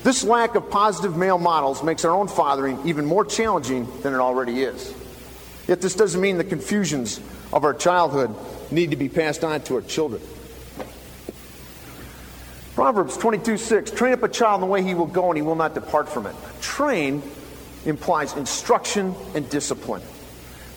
This 0.04 0.24
lack 0.24 0.56
of 0.56 0.70
positive 0.70 1.18
male 1.18 1.38
models 1.38 1.84
makes 1.84 2.06
our 2.06 2.12
own 2.12 2.28
fathering 2.30 2.80
even 2.86 3.06
more 3.06 3.26
challenging 3.26 3.88
than 4.02 4.14
it 4.14 4.20
already 4.20 4.64
is. 4.64 4.94
Yet 5.68 5.82
this 5.82 5.94
doesn't 5.94 6.20
mean 6.20 6.38
the 6.38 6.44
confusions 6.44 7.20
of 7.52 7.66
our 7.66 7.74
childhood 7.74 8.34
need 8.72 8.92
to 8.92 8.96
be 8.96 9.10
passed 9.10 9.44
on 9.44 9.62
to 9.64 9.76
our 9.76 9.82
children. 9.82 10.22
Proverbs 12.76 13.18
22 13.18 13.58
6 13.58 13.92
Train 13.92 14.14
up 14.14 14.24
a 14.24 14.30
child 14.30 14.62
in 14.62 14.68
the 14.68 14.72
way 14.72 14.82
he 14.82 14.96
will 14.96 15.06
go, 15.06 15.30
and 15.30 15.38
he 15.38 15.42
will 15.42 15.56
not 15.56 15.74
depart 15.74 16.08
from 16.08 16.28
it. 16.28 16.36
Train 16.62 17.22
implies 17.86 18.36
instruction 18.38 19.14
and 19.36 19.50
discipline. 19.50 20.02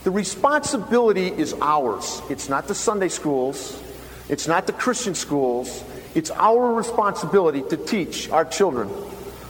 The 0.02 0.11
responsibility 0.11 1.29
is 1.29 1.55
ours. 1.61 2.21
It's 2.29 2.49
not 2.49 2.67
the 2.67 2.75
Sunday 2.75 3.09
schools, 3.09 3.81
it's 4.29 4.49
not 4.49 4.67
the 4.67 4.73
Christian 4.73 5.14
schools. 5.14 5.85
It's 6.14 6.31
our 6.31 6.75
responsibility 6.75 7.62
to 7.71 7.76
teach 7.79 8.29
our 8.29 8.45
children 8.45 8.91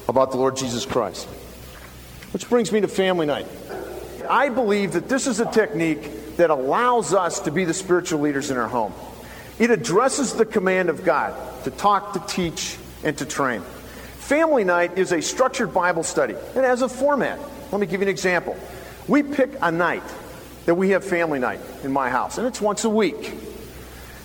about 0.09 0.31
the 0.31 0.37
Lord 0.37 0.57
Jesus 0.57 0.87
Christ. 0.87 1.27
Which 2.33 2.49
brings 2.49 2.73
me 2.73 2.81
to 2.81 2.89
family 2.89 3.27
night. 3.27 3.47
I 4.29 4.49
believe 4.49 4.93
that 4.93 5.09
this 5.09 5.27
is 5.27 5.41
a 5.41 5.51
technique 5.51 6.37
that 6.37 6.51
allows 6.51 7.13
us 7.13 7.41
to 7.41 7.51
be 7.51 7.65
the 7.65 7.75
spiritual 7.75 8.21
leaders 8.21 8.51
in 8.51 8.57
our 8.57 8.69
home. 8.69 8.95
It 9.59 9.71
addresses 9.71 10.33
the 10.33 10.47
command 10.47 10.89
of 10.89 11.05
God 11.05 11.35
to 11.65 11.71
talk, 11.71 12.15
to 12.15 12.21
teach, 12.27 12.77
and 13.05 13.17
to 13.19 13.27
train. 13.27 13.61
Family 14.19 14.65
night 14.65 14.97
is 14.99 15.13
a 15.13 15.21
structured 15.21 15.75
Bible 15.75 16.03
study. 16.03 16.35
It 16.35 16.65
has 16.65 16.83
a 16.83 16.89
format. 16.89 17.39
Let 17.71 17.81
me 17.81 17.87
give 17.87 18.01
you 18.01 18.07
an 18.07 18.11
example. 18.11 18.57
We 19.09 19.23
pick 19.23 19.51
a 19.61 19.71
night 19.71 20.05
that 20.67 20.75
we 20.77 20.91
have 20.91 21.05
family 21.05 21.39
night 21.39 21.61
in 21.83 21.93
my 21.93 22.09
house, 22.09 22.39
and 22.39 22.47
it's 22.47 22.61
once 22.61 22.85
a 22.85 22.91
week. 22.91 23.35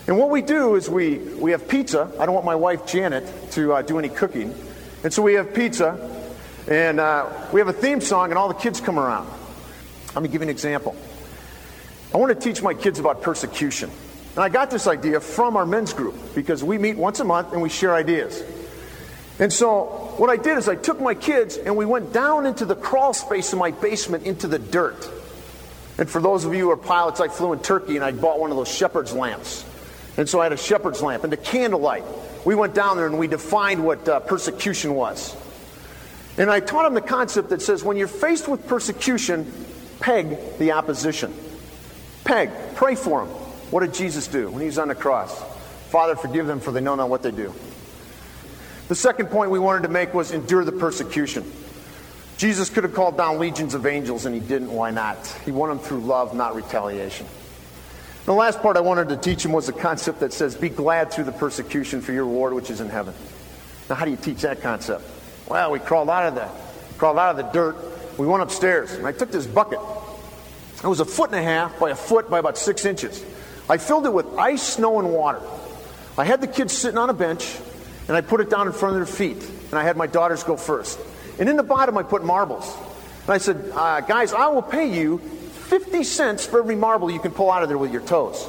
And 0.06 0.16
what 0.16 0.30
we 0.30 0.40
do 0.40 0.76
is 0.76 0.88
we, 0.88 1.18
we 1.18 1.50
have 1.50 1.68
pizza. 1.68 2.10
I 2.18 2.24
don't 2.24 2.34
want 2.34 2.46
my 2.46 2.54
wife 2.54 2.86
Janet 2.86 3.50
to 3.52 3.74
uh, 3.74 3.82
do 3.82 3.98
any 3.98 4.08
cooking. 4.08 4.54
And 5.04 5.12
so 5.12 5.22
we 5.22 5.34
have 5.34 5.54
pizza, 5.54 5.96
and 6.68 6.98
uh, 6.98 7.30
we 7.52 7.60
have 7.60 7.68
a 7.68 7.72
theme 7.72 8.00
song, 8.00 8.30
and 8.30 8.38
all 8.38 8.48
the 8.48 8.54
kids 8.54 8.80
come 8.80 8.98
around. 8.98 9.28
Let 10.14 10.22
me 10.22 10.28
give 10.28 10.40
you 10.40 10.46
an 10.46 10.50
example. 10.50 10.96
I 12.12 12.16
want 12.16 12.38
to 12.38 12.40
teach 12.40 12.62
my 12.62 12.74
kids 12.74 12.98
about 12.98 13.22
persecution. 13.22 13.90
And 14.34 14.44
I 14.44 14.48
got 14.48 14.70
this 14.70 14.86
idea 14.86 15.20
from 15.20 15.56
our 15.56 15.66
men's 15.66 15.92
group 15.92 16.14
because 16.34 16.64
we 16.64 16.78
meet 16.78 16.96
once 16.96 17.20
a 17.20 17.24
month 17.24 17.52
and 17.52 17.60
we 17.60 17.68
share 17.68 17.94
ideas. 17.94 18.42
And 19.38 19.52
so 19.52 20.14
what 20.16 20.30
I 20.30 20.36
did 20.36 20.58
is 20.58 20.68
I 20.68 20.74
took 20.74 21.00
my 21.00 21.14
kids 21.14 21.56
and 21.56 21.76
we 21.76 21.84
went 21.84 22.12
down 22.12 22.46
into 22.46 22.64
the 22.64 22.74
crawl 22.74 23.12
space 23.14 23.52
in 23.52 23.58
my 23.58 23.70
basement 23.70 24.24
into 24.24 24.48
the 24.48 24.58
dirt. 24.58 25.08
And 25.98 26.08
for 26.08 26.20
those 26.20 26.44
of 26.44 26.54
you 26.54 26.60
who 26.60 26.70
are 26.70 26.76
pilots, 26.76 27.20
I 27.20 27.28
flew 27.28 27.52
in 27.52 27.58
Turkey 27.60 27.96
and 27.96 28.04
I 28.04 28.12
bought 28.12 28.38
one 28.38 28.50
of 28.50 28.56
those 28.56 28.68
shepherd's 28.68 29.12
lamps. 29.12 29.64
And 30.16 30.28
so 30.28 30.40
I 30.40 30.44
had 30.44 30.52
a 30.52 30.56
shepherd's 30.56 31.02
lamp 31.02 31.24
and 31.24 31.32
a 31.32 31.36
candlelight. 31.36 32.04
We 32.44 32.54
went 32.54 32.74
down 32.74 32.96
there 32.96 33.06
and 33.06 33.18
we 33.18 33.26
defined 33.26 33.84
what 33.84 34.08
uh, 34.08 34.20
persecution 34.20 34.94
was. 34.94 35.36
And 36.36 36.50
I 36.50 36.60
taught 36.60 36.84
them 36.84 36.94
the 36.94 37.00
concept 37.00 37.50
that 37.50 37.62
says 37.62 37.82
when 37.82 37.96
you're 37.96 38.06
faced 38.06 38.46
with 38.46 38.66
persecution, 38.66 39.52
peg 40.00 40.58
the 40.58 40.72
opposition. 40.72 41.34
Peg, 42.24 42.50
pray 42.76 42.94
for 42.94 43.24
them. 43.24 43.34
What 43.70 43.80
did 43.80 43.92
Jesus 43.92 44.28
do 44.28 44.50
when 44.50 44.60
he 44.60 44.66
was 44.66 44.78
on 44.78 44.88
the 44.88 44.94
cross? 44.94 45.42
Father, 45.90 46.14
forgive 46.16 46.46
them 46.46 46.60
for 46.60 46.70
they 46.70 46.80
know 46.80 46.94
not 46.94 47.08
what 47.08 47.22
they 47.22 47.30
do. 47.30 47.52
The 48.88 48.94
second 48.94 49.26
point 49.26 49.50
we 49.50 49.58
wanted 49.58 49.82
to 49.82 49.88
make 49.88 50.14
was 50.14 50.32
endure 50.32 50.64
the 50.64 50.72
persecution. 50.72 51.50
Jesus 52.38 52.70
could 52.70 52.84
have 52.84 52.94
called 52.94 53.16
down 53.16 53.38
legions 53.38 53.74
of 53.74 53.84
angels 53.84 54.24
and 54.24 54.34
he 54.34 54.40
didn't. 54.40 54.70
Why 54.70 54.90
not? 54.90 55.26
He 55.44 55.50
won 55.50 55.70
them 55.70 55.78
through 55.78 56.00
love, 56.00 56.34
not 56.34 56.54
retaliation. 56.54 57.26
The 58.28 58.34
last 58.34 58.60
part 58.60 58.76
I 58.76 58.80
wanted 58.80 59.08
to 59.08 59.16
teach 59.16 59.42
him 59.42 59.52
was 59.52 59.68
the 59.68 59.72
concept 59.72 60.20
that 60.20 60.34
says, 60.34 60.54
Be 60.54 60.68
glad 60.68 61.10
through 61.10 61.24
the 61.24 61.32
persecution 61.32 62.02
for 62.02 62.12
your 62.12 62.26
reward 62.26 62.52
which 62.52 62.68
is 62.68 62.82
in 62.82 62.90
heaven. 62.90 63.14
Now, 63.88 63.94
how 63.94 64.04
do 64.04 64.10
you 64.10 64.18
teach 64.18 64.42
that 64.42 64.60
concept? 64.60 65.02
Well, 65.48 65.70
we 65.70 65.78
crawled 65.78 66.10
out 66.10 66.26
of 66.26 66.34
the 66.34 66.46
crawled 66.98 67.16
out 67.16 67.30
of 67.30 67.36
the 67.38 67.50
dirt. 67.52 67.76
We 68.18 68.26
went 68.26 68.42
upstairs, 68.42 68.92
and 68.92 69.06
I 69.06 69.12
took 69.12 69.30
this 69.32 69.46
bucket. 69.46 69.78
It 70.84 70.86
was 70.86 71.00
a 71.00 71.06
foot 71.06 71.30
and 71.30 71.38
a 71.38 71.42
half 71.42 71.78
by 71.78 71.88
a 71.88 71.94
foot 71.94 72.28
by 72.28 72.38
about 72.38 72.58
six 72.58 72.84
inches. 72.84 73.24
I 73.66 73.78
filled 73.78 74.04
it 74.04 74.12
with 74.12 74.26
ice, 74.36 74.62
snow, 74.62 74.98
and 74.98 75.10
water. 75.10 75.40
I 76.18 76.26
had 76.26 76.42
the 76.42 76.48
kids 76.48 76.76
sitting 76.76 76.98
on 76.98 77.08
a 77.08 77.14
bench, 77.14 77.56
and 78.08 78.14
I 78.14 78.20
put 78.20 78.42
it 78.42 78.50
down 78.50 78.66
in 78.66 78.74
front 78.74 78.94
of 78.94 78.98
their 79.06 79.16
feet. 79.16 79.42
And 79.70 79.78
I 79.78 79.84
had 79.84 79.96
my 79.96 80.06
daughters 80.06 80.42
go 80.42 80.58
first. 80.58 81.00
And 81.38 81.48
in 81.48 81.56
the 81.56 81.62
bottom, 81.62 81.96
I 81.96 82.02
put 82.02 82.22
marbles. 82.22 82.76
And 83.22 83.30
I 83.30 83.38
said, 83.38 83.72
uh, 83.72 84.02
guys, 84.02 84.34
I 84.34 84.48
will 84.48 84.60
pay 84.60 84.94
you 84.94 85.22
50 85.68 86.02
cents 86.02 86.46
for 86.46 86.60
every 86.60 86.76
marble 86.76 87.10
you 87.10 87.20
can 87.20 87.30
pull 87.30 87.50
out 87.50 87.62
of 87.62 87.68
there 87.68 87.76
with 87.76 87.92
your 87.92 88.00
toes. 88.00 88.48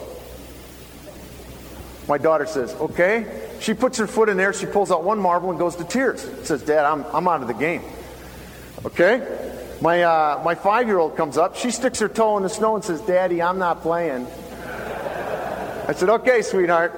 My 2.08 2.18
daughter 2.18 2.46
says, 2.46 2.74
okay. 2.76 3.48
She 3.60 3.74
puts 3.74 3.98
her 3.98 4.08
foot 4.08 4.30
in 4.30 4.38
there, 4.38 4.54
she 4.54 4.66
pulls 4.66 4.90
out 4.90 5.04
one 5.04 5.20
marble 5.20 5.50
and 5.50 5.60
goes 5.60 5.76
to 5.76 5.84
tears. 5.84 6.22
Says, 6.48 6.64
Dad, 6.64 6.86
I'm, 6.86 7.04
I'm 7.14 7.28
out 7.28 7.42
of 7.42 7.48
the 7.48 7.54
game. 7.54 7.84
Okay? 8.86 9.20
My, 9.82 10.04
uh, 10.04 10.42
my 10.46 10.56
five 10.56 10.88
year 10.88 10.98
old 10.98 11.18
comes 11.18 11.38
up, 11.38 11.58
she 11.58 11.72
sticks 11.72 12.00
her 12.00 12.08
toe 12.08 12.38
in 12.38 12.44
the 12.44 12.50
snow 12.50 12.76
and 12.76 12.84
says, 12.84 13.02
Daddy, 13.02 13.42
I'm 13.42 13.60
not 13.60 13.82
playing. 13.82 14.26
I 15.88 15.94
said, 15.94 16.10
okay, 16.10 16.42
sweetheart. 16.42 16.98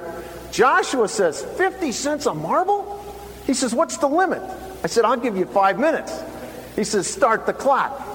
Joshua 0.52 1.08
says, 1.08 1.42
50 1.42 1.92
cents 1.94 2.28
a 2.28 2.34
marble? 2.36 3.04
He 3.48 3.56
says, 3.56 3.74
what's 3.74 3.98
the 3.98 4.08
limit? 4.08 4.44
I 4.84 4.88
said, 4.88 5.04
I'll 5.04 5.18
give 5.18 5.36
you 5.36 5.46
five 5.46 5.80
minutes. 5.80 6.14
He 6.76 6.84
says, 6.84 7.08
start 7.08 7.48
the 7.48 7.54
clock. 7.54 8.11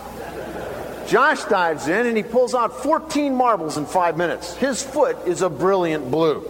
Josh 1.07 1.45
dives 1.45 1.89
in 1.89 2.07
and 2.07 2.17
he 2.17 2.23
pulls 2.23 2.55
out 2.55 2.83
14 2.83 3.35
marbles 3.35 3.77
in 3.77 3.87
five 3.87 4.17
minutes. 4.17 4.55
His 4.57 4.83
foot 4.83 5.17
is 5.27 5.43
a 5.43 5.51
brilliant 5.51 6.11
blue. 6.11 6.43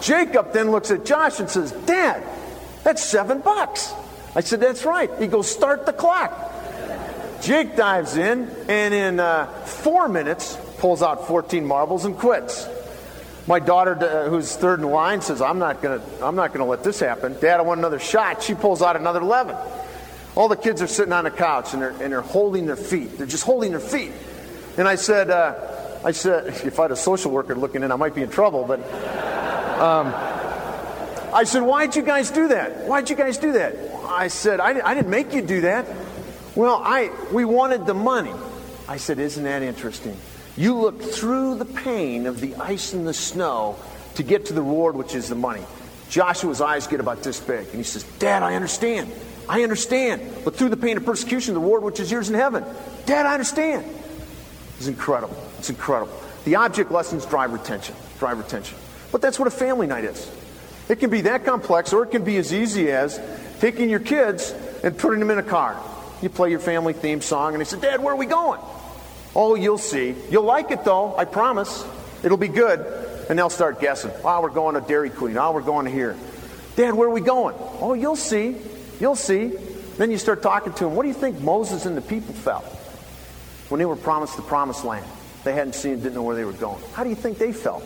Jacob 0.00 0.52
then 0.52 0.70
looks 0.70 0.90
at 0.90 1.04
Josh 1.04 1.40
and 1.40 1.48
says, 1.48 1.72
Dad, 1.72 2.22
that's 2.82 3.02
seven 3.02 3.40
bucks. 3.40 3.92
I 4.34 4.40
said, 4.40 4.60
That's 4.60 4.84
right. 4.84 5.10
He 5.18 5.26
goes, 5.26 5.50
Start 5.50 5.86
the 5.86 5.92
clock. 5.92 6.52
Jake 7.40 7.76
dives 7.76 8.16
in 8.16 8.50
and 8.68 8.94
in 8.94 9.20
uh, 9.20 9.46
four 9.64 10.08
minutes 10.08 10.56
pulls 10.78 11.02
out 11.02 11.26
14 11.26 11.64
marbles 11.66 12.04
and 12.04 12.16
quits. 12.16 12.66
My 13.46 13.58
daughter, 13.58 13.92
uh, 14.00 14.30
who's 14.30 14.56
third 14.56 14.80
in 14.80 14.86
line, 14.86 15.20
says, 15.20 15.42
"I'm 15.42 15.58
not 15.58 15.82
gonna, 15.82 16.02
I'm 16.22 16.34
not 16.34 16.54
gonna 16.54 16.64
let 16.64 16.82
this 16.82 17.00
happen." 17.00 17.38
Dad, 17.40 17.60
I 17.60 17.62
want 17.62 17.78
another 17.78 17.98
shot. 17.98 18.42
She 18.42 18.54
pulls 18.54 18.80
out 18.80 18.96
another 18.96 19.20
11. 19.20 19.54
All 20.36 20.48
the 20.48 20.56
kids 20.56 20.82
are 20.82 20.86
sitting 20.86 21.12
on 21.12 21.24
the 21.24 21.30
couch 21.30 21.74
and 21.74 21.82
they're, 21.82 21.90
and 21.90 22.12
they're 22.12 22.20
holding 22.20 22.66
their 22.66 22.76
feet. 22.76 23.18
They're 23.18 23.26
just 23.26 23.44
holding 23.44 23.70
their 23.70 23.80
feet. 23.80 24.12
And 24.76 24.88
I 24.88 24.96
said, 24.96 25.30
uh, 25.30 25.54
I 26.04 26.10
said, 26.10 26.46
if 26.66 26.78
I 26.78 26.82
had 26.82 26.90
a 26.90 26.96
social 26.96 27.30
worker 27.30 27.54
looking 27.54 27.82
in, 27.82 27.92
I 27.92 27.96
might 27.96 28.14
be 28.14 28.22
in 28.22 28.30
trouble. 28.30 28.64
But 28.64 28.80
um, 29.80 30.12
I 31.32 31.44
said, 31.44 31.62
why'd 31.62 31.94
you 31.94 32.02
guys 32.02 32.30
do 32.30 32.48
that? 32.48 32.86
Why'd 32.86 33.10
you 33.10 33.16
guys 33.16 33.38
do 33.38 33.52
that? 33.52 33.76
I 34.06 34.28
said, 34.28 34.60
I, 34.60 34.86
I 34.86 34.94
didn't 34.94 35.10
make 35.10 35.32
you 35.32 35.42
do 35.42 35.62
that. 35.62 35.86
Well, 36.54 36.80
I, 36.84 37.10
we 37.32 37.44
wanted 37.44 37.86
the 37.86 37.94
money. 37.94 38.32
I 38.88 38.98
said, 38.98 39.18
isn't 39.18 39.42
that 39.42 39.62
interesting? 39.62 40.16
You 40.56 40.76
look 40.78 41.02
through 41.02 41.56
the 41.56 41.64
pain 41.64 42.26
of 42.26 42.40
the 42.40 42.54
ice 42.56 42.92
and 42.92 43.06
the 43.06 43.14
snow 43.14 43.76
to 44.14 44.22
get 44.22 44.46
to 44.46 44.52
the 44.52 44.62
reward, 44.62 44.94
which 44.94 45.14
is 45.14 45.28
the 45.28 45.34
money. 45.34 45.64
Joshua's 46.08 46.60
eyes 46.60 46.86
get 46.86 47.00
about 47.00 47.22
this 47.22 47.40
big, 47.40 47.66
and 47.66 47.76
he 47.76 47.82
says, 47.82 48.04
Dad, 48.20 48.42
I 48.42 48.54
understand. 48.54 49.10
I 49.48 49.62
understand. 49.62 50.22
But 50.44 50.56
through 50.56 50.70
the 50.70 50.76
pain 50.76 50.96
of 50.96 51.04
persecution, 51.04 51.54
the 51.54 51.60
reward 51.60 51.82
which 51.82 52.00
is 52.00 52.10
yours 52.10 52.28
in 52.28 52.34
heaven. 52.34 52.64
Dad, 53.06 53.26
I 53.26 53.34
understand. 53.34 53.84
It's 54.78 54.86
incredible. 54.86 55.36
It's 55.58 55.70
incredible. 55.70 56.14
The 56.44 56.56
object 56.56 56.90
lessons 56.90 57.26
drive 57.26 57.52
retention. 57.52 57.94
Drive 58.18 58.38
retention. 58.38 58.76
But 59.12 59.22
that's 59.22 59.38
what 59.38 59.48
a 59.48 59.50
family 59.50 59.86
night 59.86 60.04
is. 60.04 60.30
It 60.88 60.96
can 60.96 61.10
be 61.10 61.22
that 61.22 61.44
complex, 61.44 61.92
or 61.92 62.02
it 62.02 62.10
can 62.10 62.24
be 62.24 62.36
as 62.36 62.52
easy 62.52 62.90
as 62.90 63.20
taking 63.60 63.88
your 63.88 64.00
kids 64.00 64.52
and 64.82 64.96
putting 64.96 65.20
them 65.20 65.30
in 65.30 65.38
a 65.38 65.42
car. 65.42 65.80
You 66.20 66.28
play 66.28 66.50
your 66.50 66.60
family 66.60 66.92
theme 66.92 67.20
song, 67.20 67.54
and 67.54 67.60
they 67.60 67.64
say, 67.64 67.80
Dad, 67.80 68.02
where 68.02 68.14
are 68.14 68.18
we 68.18 68.26
going? 68.26 68.60
Oh, 69.34 69.54
you'll 69.54 69.78
see. 69.78 70.14
You'll 70.30 70.44
like 70.44 70.70
it 70.70 70.84
though, 70.84 71.16
I 71.16 71.24
promise. 71.24 71.84
It'll 72.22 72.38
be 72.38 72.48
good. 72.48 72.80
And 73.28 73.38
they'll 73.38 73.50
start 73.50 73.80
guessing. 73.80 74.10
Oh, 74.22 74.42
we're 74.42 74.50
going 74.50 74.74
to 74.74 74.82
Dairy 74.82 75.10
Queen. 75.10 75.36
Oh, 75.38 75.52
we're 75.52 75.62
going 75.62 75.86
to 75.86 75.90
here. 75.90 76.14
Dad, 76.76 76.94
where 76.94 77.08
are 77.08 77.12
we 77.12 77.22
going? 77.22 77.54
Oh, 77.80 77.94
you'll 77.94 78.16
see. 78.16 78.56
You'll 79.00 79.16
see. 79.16 79.52
Then 79.96 80.10
you 80.10 80.18
start 80.18 80.42
talking 80.42 80.72
to 80.74 80.84
them. 80.84 80.96
What 80.96 81.02
do 81.02 81.08
you 81.08 81.14
think 81.14 81.40
Moses 81.40 81.86
and 81.86 81.96
the 81.96 82.02
people 82.02 82.34
felt 82.34 82.64
when 83.68 83.78
they 83.78 83.84
were 83.84 83.96
promised 83.96 84.36
the 84.36 84.42
promised 84.42 84.84
land? 84.84 85.06
They 85.44 85.52
hadn't 85.52 85.74
seen, 85.74 85.96
didn't 85.96 86.14
know 86.14 86.22
where 86.22 86.36
they 86.36 86.44
were 86.44 86.52
going. 86.52 86.82
How 86.94 87.04
do 87.04 87.10
you 87.10 87.16
think 87.16 87.38
they 87.38 87.52
felt? 87.52 87.84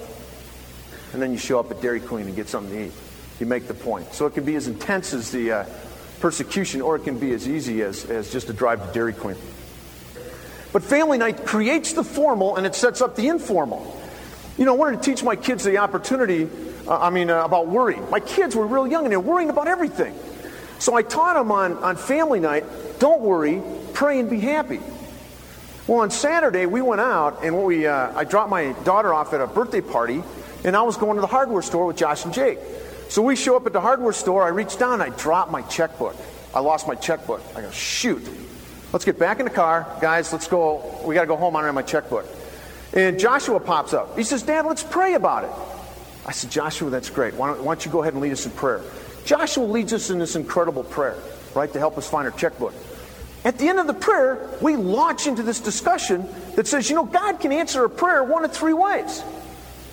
And 1.12 1.20
then 1.20 1.32
you 1.32 1.38
show 1.38 1.58
up 1.58 1.70
at 1.70 1.80
Dairy 1.80 2.00
Queen 2.00 2.26
and 2.26 2.36
get 2.36 2.48
something 2.48 2.72
to 2.72 2.86
eat. 2.86 2.92
You 3.40 3.46
make 3.46 3.66
the 3.66 3.74
point. 3.74 4.12
So 4.14 4.26
it 4.26 4.34
can 4.34 4.44
be 4.44 4.54
as 4.54 4.68
intense 4.68 5.12
as 5.12 5.30
the 5.30 5.52
uh, 5.52 5.64
persecution, 6.20 6.80
or 6.80 6.96
it 6.96 7.04
can 7.04 7.18
be 7.18 7.32
as 7.32 7.48
easy 7.48 7.82
as, 7.82 8.04
as 8.04 8.30
just 8.32 8.48
a 8.48 8.52
drive 8.52 8.86
to 8.86 8.92
Dairy 8.92 9.12
Queen. 9.12 9.36
But 10.72 10.82
family 10.82 11.18
night 11.18 11.46
creates 11.46 11.94
the 11.94 12.04
formal 12.04 12.56
and 12.56 12.66
it 12.66 12.74
sets 12.74 13.00
up 13.00 13.16
the 13.16 13.28
informal. 13.28 14.00
You 14.58 14.64
know, 14.64 14.74
I 14.74 14.76
wanted 14.76 15.02
to 15.02 15.10
teach 15.10 15.22
my 15.22 15.36
kids 15.36 15.64
the 15.64 15.78
opportunity, 15.78 16.48
uh, 16.86 16.98
I 16.98 17.10
mean, 17.10 17.30
uh, 17.30 17.44
about 17.44 17.68
worry. 17.68 17.96
My 18.10 18.20
kids 18.20 18.54
were 18.54 18.66
real 18.66 18.86
young 18.86 19.04
and 19.04 19.12
they're 19.12 19.20
worrying 19.20 19.50
about 19.50 19.68
everything. 19.68 20.14
So 20.78 20.94
I 20.94 21.02
taught 21.02 21.34
them 21.34 21.50
on, 21.50 21.74
on 21.78 21.96
family 21.96 22.40
night 22.40 22.64
don't 22.98 23.20
worry, 23.20 23.62
pray 23.92 24.18
and 24.18 24.28
be 24.28 24.40
happy. 24.40 24.80
Well, 25.86 26.00
on 26.00 26.10
Saturday, 26.10 26.66
we 26.66 26.82
went 26.82 27.00
out 27.00 27.44
and 27.44 27.64
we, 27.64 27.86
uh, 27.86 28.12
I 28.14 28.24
dropped 28.24 28.50
my 28.50 28.72
daughter 28.84 29.14
off 29.14 29.32
at 29.32 29.40
a 29.40 29.46
birthday 29.46 29.80
party, 29.80 30.22
and 30.64 30.76
I 30.76 30.82
was 30.82 30.96
going 30.96 31.14
to 31.14 31.20
the 31.20 31.26
hardware 31.26 31.62
store 31.62 31.86
with 31.86 31.96
Josh 31.96 32.24
and 32.24 32.34
Jake. 32.34 32.58
So 33.08 33.22
we 33.22 33.36
show 33.36 33.56
up 33.56 33.66
at 33.66 33.72
the 33.72 33.80
hardware 33.80 34.12
store. 34.12 34.44
I 34.44 34.48
reach 34.48 34.78
down, 34.78 35.00
I 35.00 35.08
drop 35.10 35.50
my 35.50 35.62
checkbook. 35.62 36.14
I 36.54 36.60
lost 36.60 36.86
my 36.86 36.94
checkbook. 36.94 37.40
I 37.56 37.62
go, 37.62 37.70
shoot. 37.70 38.28
Let's 38.92 39.04
get 39.04 39.18
back 39.18 39.38
in 39.38 39.44
the 39.44 39.50
car. 39.50 39.86
Guys, 40.00 40.32
let's 40.32 40.48
go. 40.48 41.00
We 41.04 41.14
got 41.14 41.22
to 41.22 41.26
go 41.26 41.36
home. 41.36 41.56
I 41.56 41.60
don't 41.60 41.66
have 41.66 41.74
my 41.74 41.82
checkbook. 41.82 42.26
And 42.94 43.18
Joshua 43.18 43.60
pops 43.60 43.92
up. 43.92 44.16
He 44.16 44.24
says, 44.24 44.42
Dad, 44.42 44.66
let's 44.66 44.82
pray 44.82 45.14
about 45.14 45.44
it. 45.44 45.50
I 46.26 46.32
said, 46.32 46.50
Joshua, 46.50 46.90
that's 46.90 47.10
great. 47.10 47.34
Why 47.34 47.48
don't, 47.48 47.62
why 47.62 47.74
don't 47.74 47.84
you 47.84 47.92
go 47.92 48.02
ahead 48.02 48.14
and 48.14 48.22
lead 48.22 48.32
us 48.32 48.44
in 48.44 48.52
prayer? 48.52 48.82
Joshua 49.28 49.64
leads 49.64 49.92
us 49.92 50.08
in 50.08 50.18
this 50.18 50.36
incredible 50.36 50.84
prayer, 50.84 51.18
right, 51.54 51.70
to 51.74 51.78
help 51.78 51.98
us 51.98 52.08
find 52.08 52.26
our 52.26 52.32
checkbook. 52.32 52.72
At 53.44 53.58
the 53.58 53.68
end 53.68 53.78
of 53.78 53.86
the 53.86 53.92
prayer, 53.92 54.48
we 54.62 54.74
launch 54.74 55.26
into 55.26 55.42
this 55.42 55.60
discussion 55.60 56.26
that 56.56 56.66
says, 56.66 56.88
you 56.88 56.96
know, 56.96 57.04
God 57.04 57.38
can 57.38 57.52
answer 57.52 57.84
a 57.84 57.90
prayer 57.90 58.24
one 58.24 58.46
of 58.46 58.52
three 58.52 58.72
ways. 58.72 59.22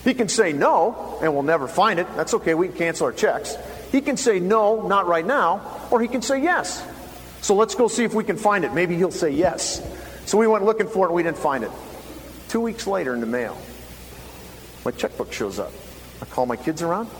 He 0.04 0.14
can 0.14 0.30
say 0.30 0.54
no, 0.54 1.18
and 1.20 1.34
we'll 1.34 1.42
never 1.42 1.68
find 1.68 2.00
it. 2.00 2.06
That's 2.16 2.32
okay, 2.32 2.54
we 2.54 2.68
can 2.68 2.78
cancel 2.78 3.04
our 3.08 3.12
checks. 3.12 3.58
He 3.92 4.00
can 4.00 4.16
say 4.16 4.40
no, 4.40 4.88
not 4.88 5.06
right 5.06 5.26
now, 5.26 5.86
or 5.90 6.00
he 6.00 6.08
can 6.08 6.22
say 6.22 6.42
yes. 6.42 6.82
So 7.42 7.56
let's 7.56 7.74
go 7.74 7.88
see 7.88 8.04
if 8.04 8.14
we 8.14 8.24
can 8.24 8.38
find 8.38 8.64
it. 8.64 8.72
Maybe 8.72 8.96
he'll 8.96 9.10
say 9.10 9.32
yes. 9.32 9.86
So 10.24 10.38
we 10.38 10.46
went 10.46 10.64
looking 10.64 10.88
for 10.88 11.04
it 11.04 11.08
and 11.08 11.14
we 11.14 11.22
didn't 11.22 11.36
find 11.36 11.62
it. 11.62 11.70
Two 12.48 12.62
weeks 12.62 12.86
later 12.86 13.12
in 13.12 13.20
the 13.20 13.26
mail, 13.26 13.58
my 14.82 14.92
checkbook 14.92 15.30
shows 15.30 15.58
up. 15.58 15.72
I 16.22 16.24
call 16.24 16.46
my 16.46 16.56
kids 16.56 16.80
around. 16.80 17.10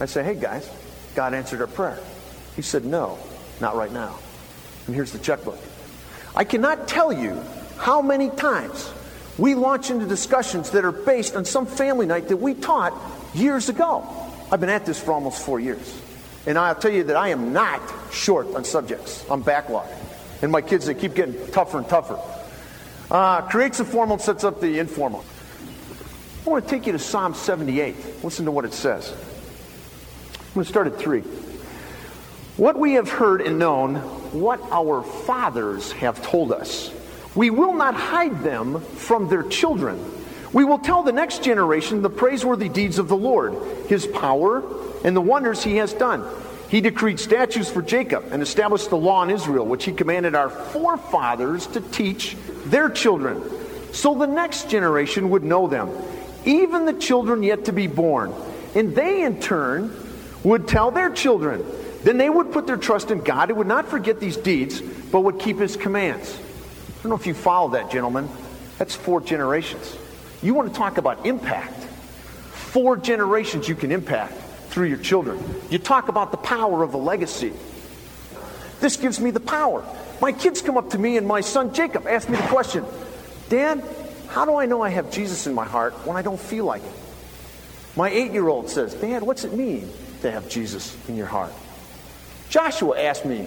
I 0.00 0.06
say, 0.06 0.24
hey 0.24 0.34
guys, 0.34 0.68
God 1.14 1.34
answered 1.34 1.60
our 1.60 1.66
prayer. 1.66 1.98
He 2.56 2.62
said, 2.62 2.84
no, 2.84 3.18
not 3.60 3.76
right 3.76 3.92
now. 3.92 4.18
And 4.86 4.94
here's 4.94 5.12
the 5.12 5.18
checkbook. 5.18 5.58
I 6.34 6.44
cannot 6.44 6.88
tell 6.88 7.12
you 7.12 7.42
how 7.78 8.02
many 8.02 8.30
times 8.30 8.92
we 9.38 9.54
launch 9.54 9.90
into 9.90 10.06
discussions 10.06 10.70
that 10.70 10.84
are 10.84 10.92
based 10.92 11.36
on 11.36 11.44
some 11.44 11.66
family 11.66 12.06
night 12.06 12.28
that 12.28 12.36
we 12.36 12.54
taught 12.54 12.94
years 13.34 13.68
ago. 13.68 14.06
I've 14.50 14.60
been 14.60 14.68
at 14.68 14.84
this 14.84 15.00
for 15.00 15.12
almost 15.12 15.44
four 15.44 15.60
years. 15.60 16.00
And 16.46 16.58
I'll 16.58 16.74
tell 16.74 16.92
you 16.92 17.04
that 17.04 17.16
I 17.16 17.28
am 17.28 17.52
not 17.52 17.80
short 18.10 18.54
on 18.54 18.64
subjects. 18.64 19.24
I'm 19.30 19.44
backlogged. 19.44 19.94
And 20.42 20.50
my 20.50 20.60
kids, 20.60 20.86
they 20.86 20.94
keep 20.94 21.14
getting 21.14 21.46
tougher 21.52 21.78
and 21.78 21.88
tougher. 21.88 22.18
Uh, 23.10 23.42
creates 23.42 23.78
the 23.78 23.84
formal, 23.84 24.18
sets 24.18 24.42
up 24.42 24.60
the 24.60 24.78
informal. 24.78 25.24
I 26.44 26.50
want 26.50 26.64
to 26.64 26.70
take 26.70 26.86
you 26.86 26.92
to 26.92 26.98
Psalm 26.98 27.34
78. 27.34 28.24
Listen 28.24 28.46
to 28.46 28.50
what 28.50 28.64
it 28.64 28.72
says. 28.72 29.14
To 30.54 30.64
start 30.64 30.86
at 30.86 30.98
3. 30.98 31.22
What 32.58 32.78
we 32.78 32.92
have 32.92 33.10
heard 33.10 33.40
and 33.40 33.58
known, 33.58 33.96
what 34.38 34.60
our 34.70 35.02
fathers 35.02 35.92
have 35.92 36.22
told 36.22 36.52
us, 36.52 36.92
we 37.34 37.48
will 37.48 37.72
not 37.72 37.94
hide 37.94 38.42
them 38.42 38.82
from 38.82 39.30
their 39.30 39.44
children. 39.44 39.98
We 40.52 40.64
will 40.64 40.78
tell 40.78 41.02
the 41.02 41.10
next 41.10 41.42
generation 41.42 42.02
the 42.02 42.10
praiseworthy 42.10 42.68
deeds 42.68 42.98
of 42.98 43.08
the 43.08 43.16
Lord, 43.16 43.54
his 43.88 44.06
power, 44.06 44.62
and 45.06 45.16
the 45.16 45.22
wonders 45.22 45.64
he 45.64 45.76
has 45.76 45.94
done. 45.94 46.22
He 46.68 46.82
decreed 46.82 47.18
statutes 47.18 47.70
for 47.70 47.80
Jacob 47.80 48.26
and 48.30 48.42
established 48.42 48.90
the 48.90 48.98
law 48.98 49.22
in 49.22 49.30
Israel, 49.30 49.64
which 49.64 49.86
he 49.86 49.92
commanded 49.92 50.34
our 50.34 50.50
forefathers 50.50 51.66
to 51.68 51.80
teach 51.80 52.36
their 52.66 52.90
children, 52.90 53.42
so 53.92 54.14
the 54.14 54.26
next 54.26 54.68
generation 54.68 55.30
would 55.30 55.44
know 55.44 55.66
them, 55.66 55.90
even 56.44 56.84
the 56.84 56.92
children 56.92 57.42
yet 57.42 57.64
to 57.64 57.72
be 57.72 57.86
born. 57.86 58.34
And 58.74 58.94
they, 58.94 59.22
in 59.22 59.40
turn, 59.40 59.96
would 60.44 60.68
tell 60.68 60.90
their 60.90 61.10
children. 61.10 61.64
Then 62.02 62.18
they 62.18 62.28
would 62.28 62.52
put 62.52 62.66
their 62.66 62.76
trust 62.76 63.10
in 63.10 63.20
God 63.20 63.50
and 63.50 63.58
would 63.58 63.66
not 63.66 63.88
forget 63.88 64.18
these 64.18 64.36
deeds, 64.36 64.80
but 64.80 65.20
would 65.20 65.38
keep 65.38 65.58
his 65.58 65.76
commands. 65.76 66.36
I 66.36 67.02
don't 67.02 67.10
know 67.10 67.16
if 67.16 67.26
you 67.26 67.34
follow 67.34 67.70
that, 67.70 67.90
gentlemen. 67.90 68.28
That's 68.78 68.94
four 68.94 69.20
generations. 69.20 69.96
You 70.42 70.54
want 70.54 70.72
to 70.72 70.78
talk 70.78 70.98
about 70.98 71.26
impact. 71.26 71.84
Four 72.52 72.96
generations 72.96 73.68
you 73.68 73.74
can 73.74 73.92
impact 73.92 74.32
through 74.70 74.86
your 74.86 74.98
children. 74.98 75.38
You 75.70 75.78
talk 75.78 76.08
about 76.08 76.30
the 76.30 76.38
power 76.38 76.82
of 76.82 76.94
a 76.94 76.98
legacy. 76.98 77.52
This 78.80 78.96
gives 78.96 79.20
me 79.20 79.30
the 79.30 79.40
power. 79.40 79.84
My 80.20 80.32
kids 80.32 80.62
come 80.62 80.76
up 80.76 80.90
to 80.90 80.98
me, 80.98 81.16
and 81.16 81.26
my 81.26 81.40
son 81.40 81.74
Jacob 81.74 82.06
asked 82.06 82.28
me 82.28 82.36
the 82.36 82.42
question 82.44 82.84
Dad, 83.48 83.84
how 84.28 84.44
do 84.44 84.56
I 84.56 84.66
know 84.66 84.80
I 84.80 84.88
have 84.88 85.12
Jesus 85.12 85.46
in 85.46 85.54
my 85.54 85.64
heart 85.64 85.92
when 86.06 86.16
I 86.16 86.22
don't 86.22 86.40
feel 86.40 86.64
like 86.64 86.82
it? 86.82 86.92
My 87.94 88.08
eight 88.08 88.32
year 88.32 88.48
old 88.48 88.70
says, 88.70 88.94
Dad, 88.94 89.22
what's 89.22 89.44
it 89.44 89.52
mean 89.52 89.88
to 90.22 90.30
have 90.30 90.48
Jesus 90.48 90.96
in 91.08 91.16
your 91.16 91.26
heart? 91.26 91.52
Joshua 92.48 93.00
asked 93.00 93.24
me, 93.24 93.46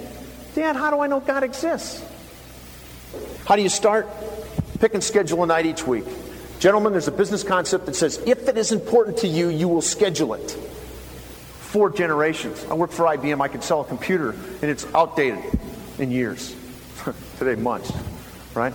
Dad, 0.55 0.75
how 0.75 0.89
do 0.89 0.99
I 0.99 1.07
know 1.07 1.19
God 1.19 1.43
exists? 1.43 2.03
How 3.45 3.55
do 3.55 3.61
you 3.61 3.69
start? 3.69 4.07
Pick 4.79 4.93
and 4.93 5.03
schedule 5.03 5.43
a 5.43 5.47
night 5.47 5.65
each 5.65 5.85
week. 5.85 6.05
Gentlemen, 6.59 6.91
there's 6.91 7.07
a 7.07 7.11
business 7.11 7.43
concept 7.43 7.85
that 7.85 7.95
says 7.95 8.21
if 8.25 8.47
it 8.47 8.57
is 8.57 8.71
important 8.71 9.17
to 9.17 9.27
you, 9.27 9.49
you 9.49 9.67
will 9.67 9.81
schedule 9.81 10.33
it. 10.33 10.51
Four 10.51 11.91
generations. 11.91 12.65
I 12.69 12.73
work 12.73 12.91
for 12.91 13.05
IBM. 13.05 13.41
I 13.41 13.47
can 13.47 13.61
sell 13.61 13.81
a 13.81 13.85
computer, 13.85 14.31
and 14.31 14.63
it's 14.63 14.85
outdated 14.93 15.43
in 15.99 16.11
years. 16.11 16.55
Today, 17.38 17.55
months, 17.61 17.91
right? 18.53 18.73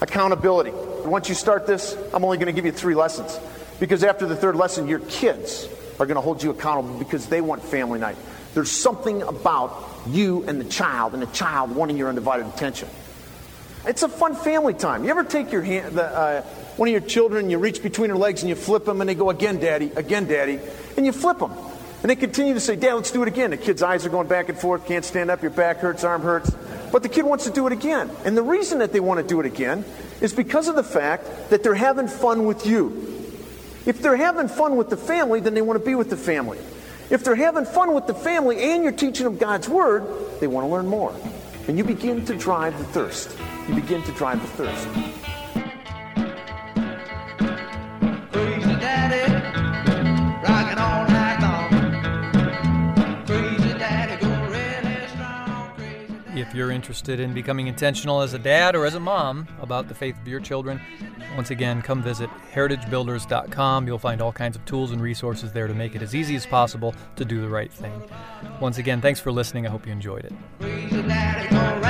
Accountability. 0.00 0.72
Once 1.04 1.28
you 1.28 1.34
start 1.34 1.66
this, 1.66 1.96
I'm 2.12 2.24
only 2.24 2.38
going 2.38 2.46
to 2.46 2.52
give 2.52 2.64
you 2.64 2.72
three 2.72 2.94
lessons. 2.94 3.38
Because 3.78 4.02
after 4.02 4.26
the 4.26 4.34
third 4.34 4.56
lesson, 4.56 4.88
your 4.88 5.00
kids 5.00 5.68
are 5.98 6.06
going 6.06 6.16
to 6.16 6.20
hold 6.20 6.42
you 6.42 6.50
accountable 6.50 6.98
because 6.98 7.26
they 7.26 7.40
want 7.40 7.62
family 7.62 7.98
night. 7.98 8.16
There's 8.54 8.70
something 8.70 9.22
about 9.22 9.86
you 10.08 10.44
and 10.44 10.60
the 10.60 10.64
child, 10.64 11.12
and 11.12 11.22
the 11.22 11.26
child 11.26 11.74
wanting 11.74 11.96
your 11.96 12.08
undivided 12.08 12.46
attention. 12.46 12.88
It's 13.86 14.02
a 14.02 14.08
fun 14.08 14.34
family 14.34 14.74
time. 14.74 15.04
You 15.04 15.10
ever 15.10 15.24
take 15.24 15.52
your 15.52 15.62
hand, 15.62 15.96
the, 15.96 16.04
uh, 16.04 16.42
one 16.76 16.88
of 16.88 16.92
your 16.92 17.00
children, 17.00 17.50
you 17.50 17.58
reach 17.58 17.82
between 17.82 18.08
their 18.08 18.16
legs 18.16 18.42
and 18.42 18.48
you 18.48 18.54
flip 18.54 18.84
them, 18.84 19.00
and 19.00 19.08
they 19.08 19.14
go 19.14 19.30
again, 19.30 19.58
daddy, 19.58 19.90
again, 19.96 20.26
daddy, 20.26 20.58
and 20.96 21.06
you 21.06 21.12
flip 21.12 21.38
them. 21.38 21.52
And 22.02 22.10
they 22.10 22.16
continue 22.16 22.54
to 22.54 22.60
say, 22.60 22.76
Dad, 22.76 22.94
let's 22.94 23.10
do 23.10 23.22
it 23.22 23.28
again. 23.28 23.50
The 23.50 23.56
kid's 23.56 23.82
eyes 23.82 24.06
are 24.06 24.08
going 24.08 24.28
back 24.28 24.48
and 24.48 24.58
forth, 24.58 24.86
can't 24.86 25.04
stand 25.04 25.30
up, 25.30 25.42
your 25.42 25.50
back 25.50 25.78
hurts, 25.78 26.04
arm 26.04 26.22
hurts. 26.22 26.50
But 26.92 27.02
the 27.02 27.08
kid 27.08 27.24
wants 27.24 27.44
to 27.44 27.50
do 27.50 27.66
it 27.66 27.72
again. 27.72 28.10
And 28.24 28.36
the 28.36 28.42
reason 28.42 28.78
that 28.78 28.92
they 28.92 29.00
want 29.00 29.20
to 29.20 29.26
do 29.26 29.40
it 29.40 29.46
again 29.46 29.84
is 30.20 30.32
because 30.32 30.68
of 30.68 30.76
the 30.76 30.84
fact 30.84 31.50
that 31.50 31.62
they're 31.62 31.74
having 31.74 32.08
fun 32.08 32.46
with 32.46 32.66
you. 32.66 33.17
If 33.88 34.02
they're 34.02 34.16
having 34.16 34.48
fun 34.48 34.76
with 34.76 34.90
the 34.90 34.98
family, 34.98 35.40
then 35.40 35.54
they 35.54 35.62
want 35.62 35.80
to 35.80 35.84
be 35.84 35.94
with 35.94 36.10
the 36.10 36.16
family. 36.18 36.58
If 37.08 37.24
they're 37.24 37.34
having 37.34 37.64
fun 37.64 37.94
with 37.94 38.06
the 38.06 38.12
family 38.12 38.74
and 38.74 38.82
you're 38.82 38.92
teaching 38.92 39.24
them 39.24 39.38
God's 39.38 39.66
Word, 39.66 40.04
they 40.40 40.46
want 40.46 40.66
to 40.66 40.70
learn 40.70 40.86
more. 40.86 41.16
And 41.68 41.78
you 41.78 41.84
begin 41.84 42.22
to 42.26 42.36
drive 42.36 42.76
the 42.76 42.84
thirst. 42.84 43.34
You 43.66 43.74
begin 43.74 44.02
to 44.02 44.12
drive 44.12 44.42
the 44.42 44.48
thirst. 44.48 45.27
You're 56.58 56.72
interested 56.72 57.20
in 57.20 57.32
becoming 57.32 57.68
intentional 57.68 58.20
as 58.20 58.34
a 58.34 58.38
dad 58.38 58.74
or 58.74 58.84
as 58.84 58.94
a 58.94 59.00
mom 59.00 59.46
about 59.62 59.88
the 59.88 59.94
faith 59.94 60.20
of 60.20 60.26
your 60.26 60.40
children, 60.40 60.80
once 61.36 61.50
again, 61.50 61.80
come 61.80 62.02
visit 62.02 62.28
heritagebuilders.com. 62.52 63.86
You'll 63.86 63.98
find 63.98 64.20
all 64.20 64.32
kinds 64.32 64.56
of 64.56 64.64
tools 64.64 64.90
and 64.90 65.00
resources 65.00 65.52
there 65.52 65.68
to 65.68 65.74
make 65.74 65.94
it 65.94 66.02
as 66.02 66.14
easy 66.14 66.34
as 66.34 66.44
possible 66.44 66.94
to 67.16 67.24
do 67.24 67.40
the 67.40 67.48
right 67.48 67.72
thing. 67.72 68.02
Once 68.60 68.78
again, 68.78 69.00
thanks 69.00 69.20
for 69.20 69.30
listening. 69.30 69.66
I 69.66 69.70
hope 69.70 69.86
you 69.86 69.92
enjoyed 69.92 70.24
it. 70.24 71.87